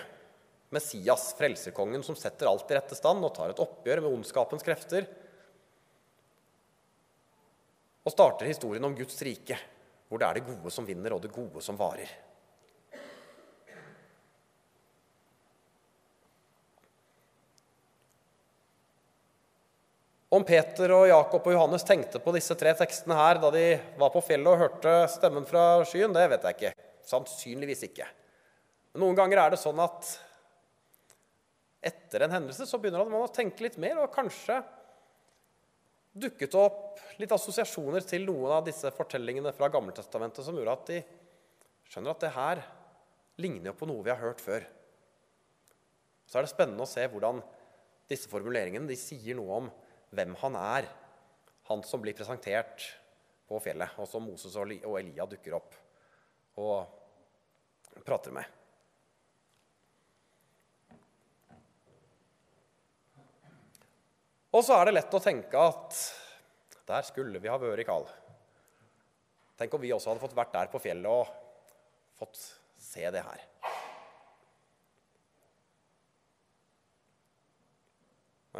Messias, 0.75 1.29
frelserkongen, 1.39 2.03
som 2.03 2.17
setter 2.19 2.49
alt 2.49 2.67
i 2.69 2.75
rette 2.75 2.97
stand 2.97 3.23
og 3.23 3.31
tar 3.37 3.53
et 3.53 3.63
oppgjør 3.63 4.03
med 4.03 4.17
ondskapens 4.19 4.65
krefter. 4.67 5.07
Og 8.03 8.11
starter 8.11 8.51
historien 8.51 8.83
om 8.83 8.95
Guds 8.95 9.15
rike, 9.23 9.55
hvor 10.07 10.19
det 10.19 10.27
er 10.27 10.37
det 10.37 10.47
gode 10.49 10.71
som 10.75 10.87
vinner, 10.87 11.15
og 11.15 11.23
det 11.23 11.31
gode 11.31 11.63
som 11.63 11.79
varer. 11.79 12.11
Om 20.27 20.43
Peter 20.43 20.91
og 20.91 21.05
Jakob 21.07 21.45
og 21.47 21.53
Johannes 21.55 21.85
tenkte 21.87 22.19
på 22.19 22.33
disse 22.35 22.55
tre 22.59 22.73
tekstene 22.75 23.15
her 23.15 23.37
da 23.39 23.51
de 23.53 23.65
var 23.99 24.11
på 24.11 24.19
fjellet 24.27 24.49
og 24.51 24.59
hørte 24.59 24.95
stemmen 25.13 25.47
fra 25.47 25.85
skyen, 25.87 26.11
det 26.11 26.25
vet 26.33 26.47
jeg 26.49 26.57
ikke. 26.57 26.87
Sannsynligvis 27.07 27.85
ikke. 27.87 28.07
Men 28.91 29.05
noen 29.05 29.15
ganger 29.15 29.39
er 29.39 29.53
det 29.53 29.61
sånn 29.61 29.79
at 29.79 30.09
etter 31.87 32.25
en 32.25 32.35
hendelse 32.35 32.67
så 32.67 32.79
begynner 32.81 33.07
man 33.07 33.23
å 33.23 33.31
tenke 33.31 33.63
litt 33.63 33.79
mer, 33.79 34.01
og 34.03 34.11
kanskje 34.11 34.59
dukket 36.17 36.59
opp 36.59 36.99
litt 37.21 37.31
assosiasjoner 37.31 38.03
til 38.03 38.27
noen 38.27 38.57
av 38.57 38.67
disse 38.67 38.91
fortellingene 38.97 39.55
fra 39.55 39.71
Gammeltestamentet 39.71 40.43
som 40.43 40.59
gjorde 40.59 40.75
at 40.75 40.91
de 40.91 41.01
skjønner 41.87 42.11
at 42.11 42.23
det 42.25 42.35
her 42.35 42.65
ligner 43.39 43.71
jo 43.71 43.77
på 43.79 43.87
noe 43.87 44.03
vi 44.03 44.11
har 44.11 44.19
hørt 44.19 44.43
før. 44.43 44.65
Så 46.27 46.35
er 46.35 46.43
det 46.43 46.51
spennende 46.51 46.83
å 46.83 46.89
se 46.89 47.05
hvordan 47.07 47.39
disse 48.11 48.27
formuleringene 48.27 48.89
de 48.89 48.99
sier 48.99 49.37
noe 49.39 49.61
om 49.61 49.75
hvem 50.15 50.35
han 50.41 50.57
er, 50.59 50.87
han 51.67 51.83
som 51.83 52.03
blir 52.03 52.15
presentert 52.15 52.85
på 53.47 53.59
fjellet, 53.63 53.95
og 53.99 54.07
som 54.09 54.23
Moses 54.27 54.55
og 54.59 54.71
Elia 54.99 55.27
dukker 55.27 55.57
opp 55.57 55.75
og 56.59 57.99
prater 58.05 58.35
med. 58.35 58.53
Og 64.55 64.63
så 64.65 64.77
er 64.77 64.87
det 64.87 64.95
lett 64.95 65.13
å 65.13 65.21
tenke 65.21 65.59
at 65.59 65.97
der 66.87 67.03
skulle 67.05 67.41
vi 67.43 67.51
ha 67.51 67.57
vært, 67.59 67.83
Karl. 67.85 68.07
Tenk 69.59 69.73
om 69.75 69.83
vi 69.83 69.91
også 69.93 70.13
hadde 70.13 70.23
fått 70.23 70.37
vært 70.37 70.55
der 70.55 70.71
på 70.71 70.81
fjellet 70.81 71.11
og 71.11 71.27
fått 72.17 72.39
se 72.81 73.03
det 73.13 73.25
her. 73.25 73.43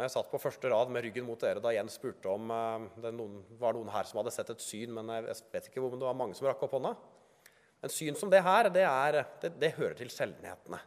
Jeg 0.04 0.12
satt 0.12 0.30
på 0.30 0.40
første 0.42 0.70
rad 0.70 0.90
med 0.92 1.04
ryggen 1.04 1.26
mot 1.26 1.40
dere 1.40 1.62
da 1.62 1.72
Jens 1.74 1.96
spurte 1.98 2.30
om 2.30 2.50
uh, 2.52 2.84
det 3.02 3.12
noen, 3.16 3.40
var 3.60 3.76
noen 3.76 3.90
her 3.92 4.06
som 4.08 4.20
hadde 4.20 4.34
sett 4.34 4.52
et 4.52 4.62
syn, 4.62 4.92
men 4.94 5.10
jeg 5.14 5.38
vet 5.54 5.70
ikke 5.70 5.82
om 5.82 5.96
det 5.96 6.06
var 6.08 6.18
mange 6.18 6.36
som 6.38 6.48
rakk 6.48 6.62
opp 6.66 6.76
hånda. 6.76 6.94
En 7.82 7.92
syn 7.92 8.18
som 8.18 8.30
det 8.30 8.42
her, 8.44 8.68
det, 8.74 8.84
er, 8.84 9.22
det, 9.42 9.52
det 9.58 9.74
hører 9.76 9.96
til 9.98 10.10
sjeldenhetene. 10.12 10.80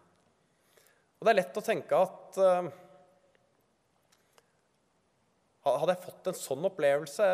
Og 1.19 1.27
det 1.27 1.33
er 1.33 1.39
lett 1.39 1.59
å 1.59 1.65
tenke 1.65 1.99
at 2.07 2.39
uh, 2.41 2.71
Hadde 5.61 5.93
jeg 5.93 6.01
fått 6.01 6.27
en 6.31 6.37
sånn 6.39 6.63
opplevelse, 6.65 7.25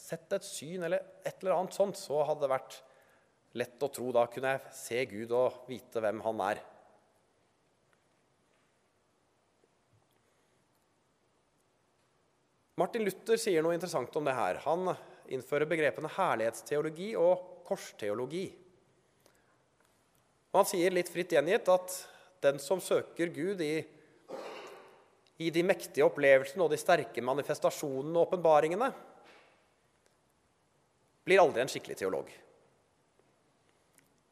sett 0.00 0.32
et 0.32 0.46
syn 0.46 0.86
eller 0.86 1.02
et 1.28 1.42
eller 1.42 1.58
annet 1.58 1.76
sånt, 1.76 1.98
så 2.00 2.22
hadde 2.24 2.46
det 2.46 2.54
vært 2.54 2.78
lett 3.60 3.84
å 3.84 3.90
tro. 3.92 4.08
Da 4.16 4.22
kunne 4.32 4.54
jeg 4.54 4.72
se 4.78 5.02
Gud 5.10 5.34
og 5.36 5.66
vite 5.68 6.00
hvem 6.00 6.22
han 6.24 6.40
er. 6.46 6.62
Martin 12.80 13.04
Luther 13.04 13.36
sier 13.36 13.64
noe 13.64 13.76
interessant 13.76 14.14
om 14.16 14.24
det 14.24 14.32
her. 14.32 14.60
Han 14.64 14.88
innfører 15.30 15.68
begrepene 15.68 16.08
herlighetsteologi 16.14 17.12
og 17.20 17.62
korsteologi. 17.68 18.46
Og 20.50 20.62
han 20.62 20.68
sier 20.68 20.94
litt 20.94 21.10
fritt 21.12 21.34
gjengitt 21.36 21.68
at 21.70 21.96
den 22.42 22.58
som 22.62 22.80
søker 22.82 23.30
Gud 23.34 23.60
i, 23.62 23.74
i 25.44 25.50
de 25.52 25.64
mektige 25.66 26.06
opplevelsene 26.06 26.64
og 26.64 26.72
de 26.72 26.80
sterke 26.80 27.22
manifestasjonene 27.24 28.16
og 28.16 28.30
åpenbaringene, 28.30 28.88
blir 31.28 31.42
aldri 31.42 31.62
en 31.62 31.70
skikkelig 31.70 31.98
teolog. 32.00 32.30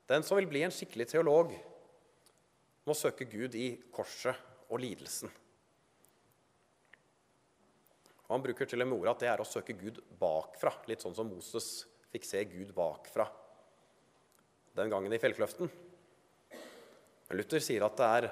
Den 0.09 0.25
som 0.25 0.41
vil 0.41 0.49
bli 0.49 0.65
en 0.65 0.73
skikkelig 0.73 1.11
teolog, 1.13 1.53
må 2.89 2.97
søke 2.97 3.29
Gud 3.29 3.53
i 3.61 3.75
korset 3.93 4.41
og 4.73 4.81
lidelsen. 4.81 5.29
Og 8.29 8.37
Han 8.37 8.45
bruker 8.45 8.69
til 8.69 8.85
og 8.85 8.91
med 8.91 8.99
ordet 9.01 9.15
at 9.15 9.23
det 9.25 9.31
er 9.33 9.41
å 9.41 9.49
søke 9.49 9.77
Gud 9.79 10.03
bakfra, 10.21 10.75
litt 10.89 11.01
sånn 11.05 11.17
som 11.17 11.31
Moses 11.31 11.87
fikk 12.13 12.27
se 12.29 12.43
Gud 12.49 12.75
bakfra 12.77 13.27
den 14.79 14.93
gangen 14.93 15.13
i 15.13 15.19
fjellkløften. 15.19 15.71
Men 17.29 17.41
Luther 17.41 17.63
sier 17.65 17.85
at 17.85 17.97
det 17.99 18.09
er 18.19 18.29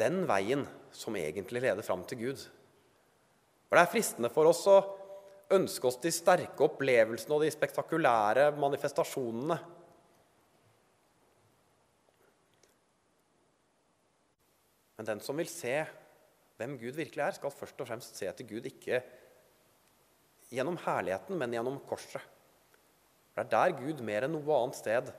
den 0.00 0.24
veien 0.28 0.64
som 0.94 1.16
egentlig 1.20 1.62
leder 1.62 1.84
fram 1.84 2.02
til 2.08 2.20
Gud. 2.24 2.42
For 3.68 3.76
Det 3.76 3.84
er 3.84 3.92
fristende 3.92 4.30
for 4.32 4.48
oss 4.48 4.64
å 4.70 4.78
ønske 5.54 5.88
oss 5.88 6.00
de 6.00 6.12
sterke 6.14 6.64
opplevelsene 6.64 7.36
og 7.36 7.44
de 7.44 7.52
spektakulære 7.52 8.48
manifestasjonene. 8.56 9.58
Men 14.96 15.08
den 15.10 15.22
som 15.24 15.36
vil 15.36 15.50
se 15.50 15.82
hvem 16.58 16.76
Gud 16.78 16.96
virkelig 16.96 17.22
er, 17.24 17.34
skal 17.36 17.54
først 17.54 17.80
og 17.82 17.88
fremst 17.88 18.18
se 18.18 18.28
etter 18.30 18.46
Gud 18.46 18.66
ikke 18.68 19.02
gjennom 20.54 20.78
herligheten, 20.84 21.38
men 21.38 21.54
gjennom 21.56 21.80
korset. 21.88 22.22
Det 23.34 23.42
er 23.42 23.50
der 23.50 23.74
Gud 23.78 24.02
mer 24.06 24.26
enn 24.26 24.36
noe 24.36 24.58
annet 24.60 24.78
sted 24.78 25.10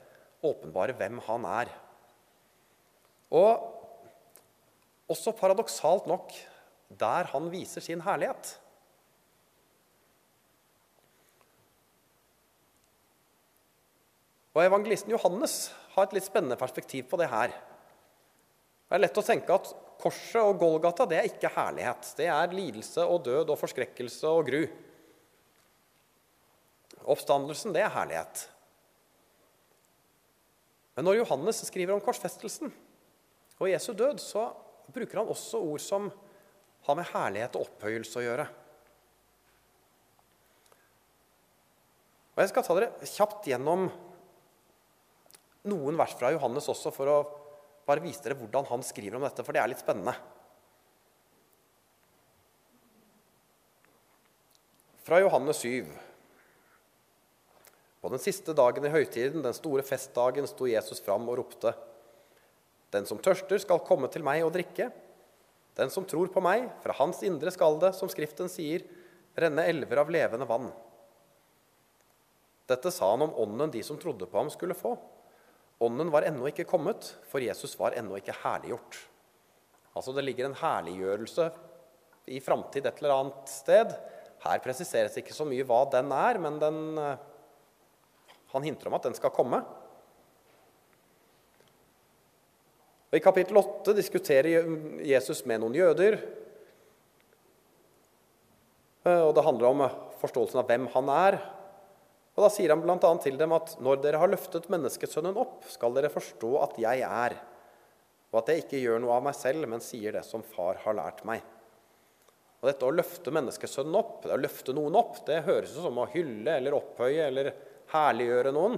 åpenbarer 0.46 0.96
hvem 0.96 1.20
han 1.26 1.48
er. 1.50 1.72
Og 3.36 3.72
også 5.12 5.34
paradoksalt 5.36 6.06
nok 6.08 6.32
der 6.88 7.28
han 7.32 7.50
viser 7.52 7.84
sin 7.84 8.00
herlighet. 8.06 8.54
Og 14.56 14.62
Evangelisten 14.64 15.12
Johannes 15.12 15.66
har 15.92 16.06
et 16.06 16.14
litt 16.16 16.24
spennende 16.24 16.56
perspektiv 16.56 17.10
på 17.10 17.18
det 17.20 17.28
her. 17.28 17.52
Det 18.86 18.96
er 18.96 19.02
lett 19.02 19.20
å 19.20 19.24
tenke 19.26 19.52
at 19.52 19.74
korset 20.00 20.42
og 20.42 20.58
Golgata 20.60 21.06
det 21.08 21.20
er 21.20 21.30
ikke 21.30 21.52
herlighet. 21.54 22.10
Det 22.18 22.28
er 22.32 22.52
lidelse 22.54 23.04
og 23.06 23.24
død 23.26 23.52
og 23.54 23.60
forskrekkelse 23.60 24.28
og 24.30 24.50
gru. 24.50 24.60
Oppstandelsen, 27.06 27.74
det 27.74 27.84
er 27.84 27.94
herlighet. 27.94 28.46
Men 30.96 31.06
når 31.06 31.20
Johannes 31.20 31.60
skriver 31.68 31.94
om 31.94 32.02
korsfestelsen 32.02 32.72
og 33.60 33.68
Jesu 33.70 33.92
død, 33.92 34.20
så 34.20 34.48
bruker 34.92 35.20
han 35.20 35.32
også 35.32 35.60
ord 35.60 35.82
som 35.82 36.08
har 36.86 36.96
med 36.98 37.08
herlighet 37.10 37.58
og 37.58 37.66
opphøyelse 37.66 38.20
å 38.20 38.24
gjøre. 38.24 38.46
Og 42.36 42.42
Jeg 42.44 42.52
skal 42.52 42.66
ta 42.66 42.76
dere 42.76 43.08
kjapt 43.08 43.48
gjennom 43.48 43.86
noen 45.66 45.98
vers 45.98 46.14
fra 46.18 46.30
Johannes 46.34 46.68
også 46.70 46.92
for 46.94 47.10
å 47.10 47.18
bare 47.86 48.02
vise 48.02 48.24
dere 48.24 48.36
hvordan 48.38 48.66
han 48.68 48.82
skriver 48.84 49.18
om 49.18 49.24
dette, 49.26 49.44
for 49.46 49.54
det 49.54 49.62
er 49.62 49.70
litt 49.70 49.82
spennende. 49.82 50.16
Fra 55.06 55.20
Johannes 55.22 55.62
7. 55.62 55.86
På 58.02 58.10
den 58.10 58.22
siste 58.22 58.54
dagen 58.58 58.84
i 58.86 58.90
høytiden, 58.90 59.42
den 59.42 59.54
store 59.54 59.84
festdagen, 59.86 60.48
sto 60.50 60.66
Jesus 60.66 61.02
fram 61.02 61.28
og 61.30 61.38
ropte:" 61.40 61.74
Den 62.94 63.06
som 63.06 63.18
tørster, 63.18 63.58
skal 63.58 63.82
komme 63.86 64.08
til 64.10 64.22
meg 64.26 64.44
og 64.46 64.52
drikke. 64.54 64.90
Den 65.76 65.90
som 65.90 66.06
tror 66.06 66.30
på 66.32 66.40
meg, 66.40 66.68
fra 66.82 66.94
hans 66.96 67.22
indre 67.26 67.50
skal 67.52 67.78
det, 67.82 67.92
som 67.98 68.08
Skriften 68.08 68.48
sier, 68.48 68.86
renne 69.36 69.66
elver 69.68 70.00
av 70.00 70.10
levende 70.10 70.46
vann. 70.48 70.70
Dette 72.66 72.90
sa 72.90 73.10
han 73.12 73.26
om 73.26 73.34
ånden 73.42 73.74
de 73.74 73.82
som 73.84 73.98
trodde 73.98 74.26
på 74.26 74.38
ham, 74.38 74.50
skulle 74.50 74.74
få. 74.74 74.96
Ånden 75.84 76.10
var 76.12 76.24
ennå 76.24 76.48
ikke 76.48 76.64
kommet, 76.68 77.10
for 77.28 77.44
Jesus 77.44 77.76
var 77.76 77.96
ennå 77.98 78.16
ikke 78.16 78.36
herliggjort. 78.42 78.96
Altså 79.96 80.12
Det 80.16 80.24
ligger 80.24 80.48
en 80.48 80.56
herliggjørelse 80.56 81.50
i 82.32 82.40
framtid 82.40 82.86
et 82.86 83.00
eller 83.02 83.14
annet 83.16 83.50
sted. 83.52 83.92
Her 84.44 84.62
presiseres 84.64 85.16
ikke 85.20 85.36
så 85.36 85.46
mye 85.48 85.66
hva 85.68 85.82
den 85.92 86.12
er, 86.12 86.40
men 86.40 86.58
den, 86.60 86.80
eh, 86.98 87.18
han 88.52 88.66
hinter 88.66 88.88
om 88.88 88.96
at 88.96 89.08
den 89.08 89.16
skal 89.16 89.34
komme. 89.34 89.60
Og 93.06 93.18
I 93.20 93.22
kapittel 93.24 93.56
8 93.60 93.94
diskuterer 93.96 94.66
Jesus 95.06 95.44
med 95.46 95.62
noen 95.62 95.76
jøder. 95.76 96.18
Eh, 99.04 99.22
og 99.22 99.34
Det 99.34 99.44
handler 99.44 99.68
om 99.70 99.84
forståelsen 100.20 100.60
av 100.60 100.66
hvem 100.68 100.88
han 100.96 101.12
er, 101.12 101.38
og 102.36 102.44
Da 102.44 102.48
sier 102.52 102.72
han 102.72 102.82
bl.a. 102.84 103.10
til 103.24 103.38
dem 103.40 103.54
at 103.56 103.78
når 103.80 104.00
dere 104.04 104.20
har 104.20 104.28
løftet 104.28 104.68
menneskesønnen 104.72 105.38
opp, 105.40 105.64
skal 105.72 105.94
dere 105.96 106.12
forstå 106.12 106.50
at 106.60 106.74
jeg 106.82 107.04
er, 107.06 107.36
og 108.28 108.42
at 108.42 108.50
jeg 108.52 108.66
ikke 108.66 108.80
gjør 108.82 109.00
noe 109.00 109.14
av 109.16 109.24
meg 109.24 109.36
selv, 109.38 109.64
men 109.72 109.80
sier 109.80 110.12
det 110.12 110.24
som 110.26 110.44
far 110.44 110.82
har 110.82 110.98
lært 110.98 111.22
meg. 111.28 111.40
Og 112.60 112.68
Dette 112.68 112.84
å 112.88 112.92
løfte 112.92 113.32
menneskesønnen 113.32 113.96
opp, 113.96 114.26
det 114.26 114.34
å 114.36 114.40
løfte 114.40 114.74
noen 114.76 114.98
opp, 115.00 115.22
det 115.24 115.46
høres 115.46 115.72
ut 115.78 115.86
som 115.86 116.02
å 116.02 116.08
hylle 116.12 116.58
eller 116.60 116.76
opphøye 116.76 117.24
eller 117.30 117.50
herliggjøre 117.94 118.52
noen. 118.52 118.76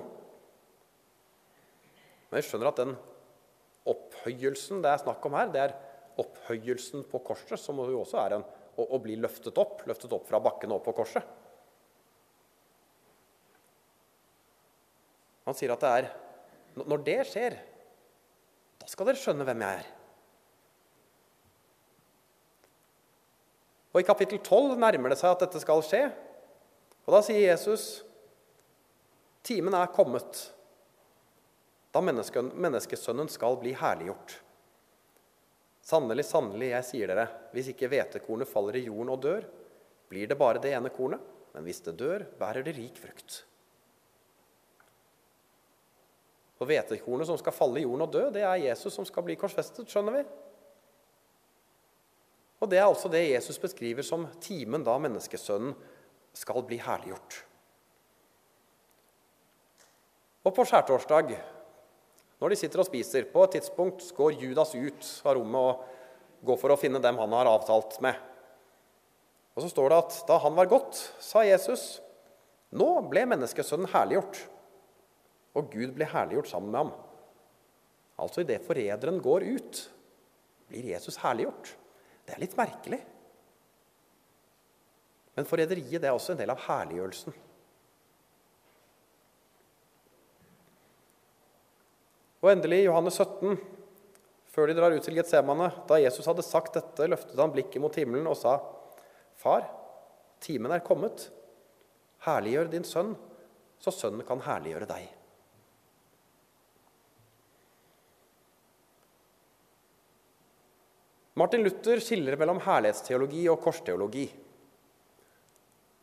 Men 2.29 2.39
vi 2.39 2.45
skjønner 2.47 2.71
at 2.71 2.81
den 2.85 2.95
opphøyelsen 3.89 4.85
det 4.85 4.93
er 4.93 5.03
snakk 5.03 5.27
om 5.27 5.35
her, 5.39 5.51
det 5.51 5.65
er 5.65 5.77
opphøyelsen 6.21 7.09
på 7.11 7.23
korset, 7.27 7.59
som 7.59 7.83
jo 7.83 8.05
også 8.05 8.23
er 8.23 8.39
en, 8.39 8.47
å, 8.79 8.87
å 8.87 9.03
bli 9.03 9.19
løftet 9.19 9.59
opp, 9.59 9.83
løftet 9.89 10.15
opp 10.15 10.31
fra 10.31 10.43
bakken 10.45 10.71
og 10.71 10.79
opp 10.83 10.91
på 10.93 10.99
korset. 11.01 11.48
Han 15.49 15.57
sier 15.57 15.73
at 15.73 15.85
det 15.85 15.93
er 15.97 16.11
Når 16.79 17.01
det 17.07 17.21
skjer, 17.27 17.57
da 18.79 18.87
skal 18.87 19.09
dere 19.09 19.19
skjønne 19.19 19.47
hvem 19.49 19.63
jeg 19.65 19.81
er. 19.81 19.87
Og 23.91 24.03
I 24.03 24.07
kapittel 24.07 24.39
12 24.39 24.77
nærmer 24.79 25.11
det 25.11 25.19
seg 25.19 25.33
at 25.33 25.43
dette 25.43 25.63
skal 25.65 25.83
skje. 25.83 26.05
Og 27.09 27.17
Da 27.17 27.23
sier 27.25 27.41
Jesus 27.49 28.05
timen 29.49 29.75
er 29.75 29.91
kommet 29.91 30.45
da 31.95 32.03
menneskesønnen 32.05 33.31
skal 33.33 33.57
bli 33.59 33.73
herliggjort. 33.73 34.37
Sannelig, 35.89 36.27
sannelig, 36.29 36.69
jeg 36.75 36.85
sier 36.85 37.11
dere, 37.11 37.25
hvis 37.55 37.71
ikke 37.73 37.89
hvetekornet 37.89 38.51
faller 38.51 38.77
i 38.77 38.85
jorden 38.85 39.15
og 39.15 39.23
dør, 39.25 39.47
blir 40.13 40.29
det 40.29 40.37
bare 40.39 40.61
det 40.61 40.75
ene 40.77 40.93
kornet, 40.93 41.23
men 41.55 41.65
hvis 41.65 41.81
det 41.87 41.97
dør, 41.97 42.27
bærer 42.39 42.67
det 42.67 42.77
rik 42.77 43.01
frukt. 43.01 43.41
Og 46.59 46.67
hvetekornet 46.67 47.29
som 47.29 47.39
skal 47.39 47.55
falle 47.55 47.81
i 47.81 47.85
jorden 47.85 48.07
og 48.07 48.15
dø, 48.15 48.25
det 48.35 48.43
er 48.43 48.65
Jesus 48.65 48.95
som 48.95 49.07
skal 49.07 49.25
bli 49.27 49.37
korsfestet. 49.39 49.87
skjønner 49.87 50.19
vi? 50.19 50.25
Og 52.59 52.69
Det 52.69 52.79
er 52.79 52.89
altså 52.89 53.09
det 53.09 53.29
Jesus 53.31 53.59
beskriver 53.59 54.03
som 54.03 54.27
timen 54.43 54.83
da 54.83 54.97
menneskesønnen 54.99 55.77
skal 56.35 56.65
bli 56.67 56.81
herliggjort. 56.83 57.45
Og 60.47 60.55
på 60.55 60.65
skjærtorsdag, 60.67 61.37
når 62.39 62.51
de 62.51 62.57
sitter 62.59 62.83
og 62.83 62.87
spiser, 62.87 63.31
på 63.31 63.43
et 63.45 63.59
tidspunkt 63.59 64.03
går 64.17 64.39
Judas 64.43 64.75
ut 64.75 65.09
av 65.27 65.37
rommet 65.39 65.61
og 65.61 66.47
går 66.47 66.59
for 66.59 66.75
å 66.75 66.79
finne 66.79 67.03
dem 67.03 67.19
han 67.19 67.35
har 67.35 67.51
avtalt 67.51 68.01
med. 68.03 68.15
Og 69.55 69.63
Så 69.63 69.71
står 69.71 69.91
det 69.91 69.99
at 69.99 70.21
da 70.29 70.39
han 70.39 70.55
var 70.55 70.71
gått, 70.71 70.99
sa 71.19 71.43
Jesus, 71.43 72.01
nå 72.71 72.87
ble 73.11 73.25
menneskesønnen 73.27 73.91
herliggjort 73.91 74.45
og 75.59 75.71
Gud 75.73 75.95
blir 75.97 76.11
herliggjort 76.13 76.51
sammen 76.51 76.73
med 76.73 76.85
ham. 76.85 76.93
Altså 78.19 78.43
idet 78.43 78.65
forræderen 78.67 79.21
går 79.23 79.47
ut, 79.47 79.83
blir 80.71 80.91
Jesus 80.93 81.19
herliggjort. 81.23 81.75
Det 82.27 82.35
er 82.35 82.43
litt 82.43 82.57
merkelig. 82.59 82.99
Men 85.39 85.47
forræderiet 85.47 86.03
er 86.03 86.15
også 86.15 86.35
en 86.35 86.41
del 86.41 86.51
av 86.51 86.63
herliggjørelsen. 86.67 87.37
Og 92.39 92.53
endelig, 92.53 92.85
Johannes 92.87 93.19
17, 93.19 93.59
før 94.55 94.71
de 94.71 94.77
drar 94.79 94.95
ut 94.95 95.03
til 95.03 95.17
Getsemane, 95.19 95.73
da 95.91 95.99
Jesus 95.99 96.27
hadde 96.27 96.45
sagt 96.47 96.77
dette, 96.79 97.07
løftet 97.11 97.39
han 97.39 97.55
blikket 97.55 97.83
mot 97.83 97.95
himmelen 97.99 98.31
og 98.31 98.39
sa, 98.39 98.59
Far, 99.39 99.67
timen 100.43 100.75
er 100.75 100.83
kommet. 100.87 101.29
Herliggjør 102.27 102.71
din 102.75 102.87
sønn, 102.87 103.15
så 103.79 103.95
sønnen 103.95 104.27
kan 104.27 104.43
herliggjøre 104.43 104.91
deg. 104.91 105.18
Martin 111.39 111.63
Luther 111.63 112.01
skiller 112.03 112.35
mellom 112.41 112.59
herlighetsteologi 112.65 113.45
og 113.53 113.61
korsteologi. 113.63 114.25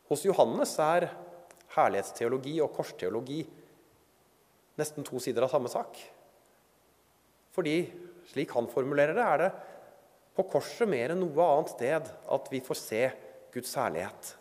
Hos 0.08 0.22
Johannes 0.24 0.72
er 0.80 1.10
herlighetsteologi 1.74 2.54
og 2.64 2.72
korsteologi 2.76 3.42
nesten 4.80 5.04
to 5.04 5.20
sider 5.20 5.44
av 5.44 5.52
samme 5.52 5.68
sak. 5.72 5.98
Fordi, 7.52 7.76
slik 8.30 8.56
han 8.56 8.70
formulerer 8.72 9.16
det, 9.16 9.26
er 9.26 9.42
det 9.42 9.52
på 10.36 10.48
korset 10.56 10.88
mer 10.88 11.12
enn 11.12 11.20
noe 11.24 11.52
annet 11.52 11.72
sted 11.74 12.10
at 12.36 12.52
vi 12.52 12.64
får 12.64 12.80
se 12.80 13.04
Guds 13.52 13.76
herlighet. 13.76 14.34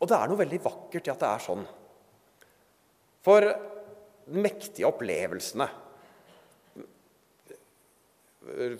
Og 0.00 0.08
det 0.08 0.16
er 0.16 0.28
noe 0.30 0.40
veldig 0.40 0.64
vakkert 0.64 1.08
i 1.08 1.12
at 1.12 1.20
det 1.20 1.32
er 1.34 1.48
sånn. 1.50 1.64
For 3.24 3.44
de 3.44 4.40
mektige 4.40 4.88
opplevelsene 4.88 5.68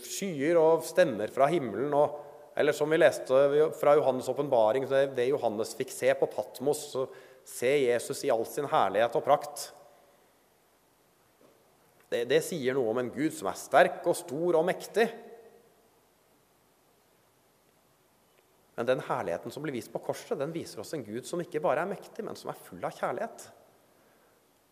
skyer 0.03 0.59
og 0.61 0.85
stemmer 0.87 1.33
fra 1.35 1.49
himmelen. 1.51 1.95
Og, 1.97 2.21
eller 2.57 2.77
som 2.77 2.91
vi 2.91 3.01
leste 3.01 3.41
fra 3.81 3.97
Johannes' 3.99 4.31
åpenbaring, 4.33 4.87
det 4.89 5.29
Johannes 5.31 5.75
fikk 5.79 5.93
se 5.95 6.13
på 6.19 6.29
Patmos, 6.33 6.87
så 6.93 7.07
se 7.47 7.73
Jesus 7.85 8.25
i 8.27 8.33
all 8.35 8.47
sin 8.49 8.69
herlighet 8.71 9.19
og 9.19 9.27
prakt. 9.27 9.69
Det, 12.11 12.25
det 12.31 12.43
sier 12.47 12.77
noe 12.77 12.93
om 12.93 13.03
en 13.03 13.13
Gud 13.15 13.35
som 13.35 13.51
er 13.51 13.59
sterk 13.59 14.07
og 14.07 14.19
stor 14.19 14.59
og 14.59 14.67
mektig. 14.67 15.09
Men 18.77 18.89
den 18.91 19.03
herligheten 19.07 19.53
som 19.53 19.65
blir 19.65 19.75
vist 19.75 19.93
på 19.93 20.03
korset, 20.05 20.37
den 20.39 20.53
viser 20.55 20.83
oss 20.83 20.93
en 20.95 21.05
Gud 21.07 21.25
som 21.27 21.41
ikke 21.41 21.63
bare 21.65 21.83
er 21.83 21.91
mektig, 21.91 22.23
men 22.27 22.37
som 22.37 22.53
er 22.53 22.65
full 22.67 22.83
av 22.85 22.93
kjærlighet. 22.95 23.47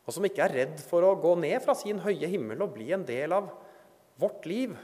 Og 0.05 0.13
som 0.13 0.27
ikke 0.29 0.45
er 0.45 0.57
redd 0.61 0.83
for 0.85 1.07
å 1.07 1.15
gå 1.17 1.33
ned 1.41 1.63
fra 1.65 1.73
sin 1.79 2.03
høye 2.05 2.29
himmel 2.29 2.67
og 2.67 2.75
bli 2.77 2.91
en 2.93 3.07
del 3.09 3.33
av 3.33 3.49
vårt 4.21 4.47
liv. 4.47 4.75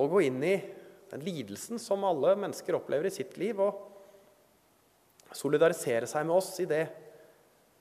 Og 0.00 0.14
gå 0.14 0.22
inn 0.28 0.40
i 0.44 0.56
den 1.10 1.24
lidelsen 1.26 1.80
som 1.82 2.04
alle 2.06 2.36
mennesker 2.38 2.78
opplever 2.78 3.08
i 3.08 3.14
sitt 3.14 3.36
liv, 3.40 3.60
og 3.60 5.34
solidarisere 5.36 6.08
seg 6.10 6.26
med 6.26 6.36
oss 6.36 6.54
i 6.62 6.68
det 6.70 6.84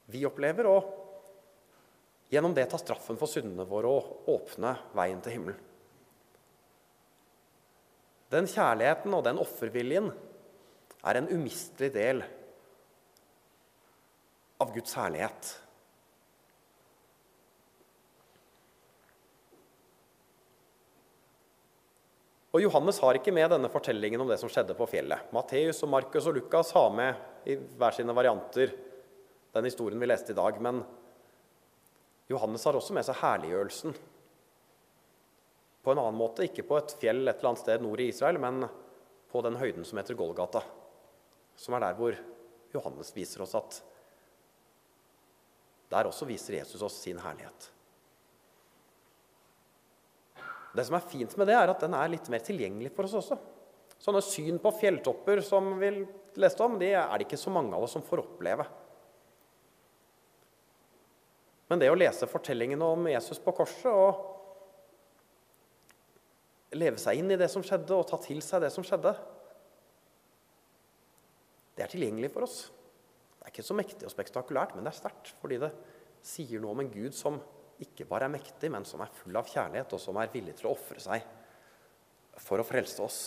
vi 0.09 0.25
opplever, 0.27 0.67
og 0.69 2.29
gjennom 2.29 2.53
det 2.57 2.67
ta 2.69 2.79
straffen 2.81 3.17
for 3.17 3.29
syndene 3.29 3.65
våre 3.69 3.91
og 3.93 4.29
åpne 4.33 4.75
veien 4.97 5.21
til 5.25 5.37
himmelen. 5.37 5.65
Den 8.29 8.45
kjærligheten 8.45 9.13
og 9.17 9.23
den 9.25 9.39
offerviljen 9.41 10.11
er 11.09 11.17
en 11.17 11.29
umistelig 11.31 11.89
del 11.95 12.21
av 14.61 14.73
Guds 14.75 14.93
herlighet. 14.99 15.49
Og 22.59 22.65
Johannes 22.65 22.97
har 22.99 23.15
ikke 23.15 23.31
med 23.31 23.53
denne 23.53 23.69
fortellingen 23.71 24.19
om 24.19 24.27
det 24.27 24.35
som 24.41 24.49
skjedde 24.51 24.75
på 24.75 24.83
fjellet. 24.91 25.29
Matteus, 25.31 25.77
og 25.85 25.93
Markus 25.93 26.25
og 26.27 26.33
Lukas 26.35 26.73
har 26.75 26.89
med 26.91 27.47
i 27.47 27.55
hver 27.55 27.95
sine 27.95 28.11
varianter 28.11 28.73
den 29.55 29.67
historien 29.69 30.01
vi 30.01 30.09
leste 30.09 30.33
i 30.33 30.35
dag. 30.35 30.59
Men 30.59 30.81
Johannes 32.27 32.67
har 32.67 32.75
også 32.75 32.97
med 32.97 33.07
seg 33.07 33.15
herliggjørelsen 33.21 33.95
på 35.87 35.93
en 35.93 36.03
annen 36.03 36.19
måte. 36.19 36.49
Ikke 36.49 36.67
på 36.67 36.81
et 36.81 36.97
fjell 36.99 37.23
et 37.23 37.37
eller 37.37 37.53
annet 37.53 37.63
sted 37.63 37.87
nord 37.87 38.03
i 38.03 38.09
Israel, 38.11 38.43
men 38.43 38.67
på 39.31 39.45
den 39.47 39.55
høyden 39.63 39.87
som 39.87 40.03
heter 40.03 40.19
Golgata. 40.19 40.65
Som 41.55 41.79
er 41.79 41.87
der 41.87 41.95
hvor 41.95 42.19
Johannes 42.75 43.15
viser 43.15 43.47
oss 43.47 43.55
at 43.55 43.79
Der 45.95 46.11
også 46.11 46.27
viser 46.27 46.59
Jesus 46.59 46.83
oss 46.83 46.99
sin 47.07 47.23
herlighet. 47.23 47.71
Det 50.75 50.85
som 50.85 50.97
er 50.97 51.07
fint 51.09 51.33
med 51.39 51.49
det, 51.49 51.55
er 51.57 51.71
at 51.71 51.81
den 51.81 51.95
er 51.97 52.11
litt 52.11 52.29
mer 52.29 52.43
tilgjengelig 52.45 52.91
for 52.95 53.07
oss 53.07 53.17
også. 53.19 53.37
Sånne 53.99 54.21
syn 54.23 54.59
på 54.63 54.71
fjelltopper 54.79 55.41
som 55.43 55.73
vi 55.81 55.89
leste 56.39 56.63
om, 56.63 56.77
de 56.79 56.93
er 56.93 57.09
det 57.17 57.25
ikke 57.27 57.39
så 57.41 57.51
mange 57.51 57.75
av 57.75 57.83
oss 57.83 57.95
som 57.97 58.05
får 58.05 58.21
oppleve. 58.23 58.67
Men 61.69 61.81
det 61.81 61.89
å 61.91 61.97
lese 61.97 62.29
fortellingene 62.29 62.85
om 62.85 63.09
Jesus 63.11 63.41
på 63.43 63.53
korset 63.57 63.91
og 63.91 64.25
leve 66.77 67.01
seg 67.01 67.19
inn 67.19 67.33
i 67.33 67.37
det 67.37 67.49
som 67.51 67.65
skjedde, 67.65 67.93
og 67.97 68.07
ta 68.09 68.17
til 68.21 68.41
seg 68.45 68.63
det 68.63 68.71
som 68.73 68.85
skjedde, 68.85 69.13
det 71.77 71.85
er 71.85 71.91
tilgjengelig 71.93 72.31
for 72.33 72.45
oss. 72.45 72.57
Det 73.39 73.47
er 73.47 73.53
ikke 73.53 73.67
så 73.69 73.77
mektig 73.77 74.05
og 74.07 74.11
spektakulært, 74.13 74.73
men 74.75 74.83
det 74.85 74.91
er 74.91 74.97
sterkt. 74.99 75.31
Fordi 75.39 75.61
det 75.61 75.69
sier 76.25 76.59
noe 76.61 76.73
om 76.75 76.81
en 76.83 76.91
Gud 76.91 77.15
som 77.15 77.39
ikke 77.79 78.07
bare 78.07 78.27
er 78.27 78.33
mektig, 78.33 78.71
men 78.71 78.85
som 78.87 79.01
er 79.03 79.13
full 79.21 79.37
av 79.39 79.47
kjærlighet, 79.47 79.93
og 79.95 80.01
som 80.03 80.17
er 80.19 80.31
villig 80.33 80.57
til 80.59 80.69
å 80.69 80.73
ofre 80.75 80.99
seg 81.03 81.23
for 82.39 82.59
å 82.59 82.67
frelse 82.67 83.03
oss. 83.03 83.19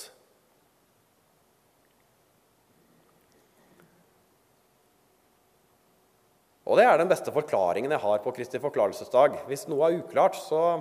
Og 6.62 6.78
Det 6.78 6.84
er 6.86 7.00
den 7.00 7.10
beste 7.10 7.32
forklaringen 7.34 7.90
jeg 7.92 8.00
har 8.00 8.20
på 8.24 8.32
Kristi 8.32 8.60
forklarelsesdag. 8.62 9.42
Hvis 9.48 9.66
noe 9.68 9.88
er 9.88 9.98
uklart, 9.98 10.38
så 10.38 10.80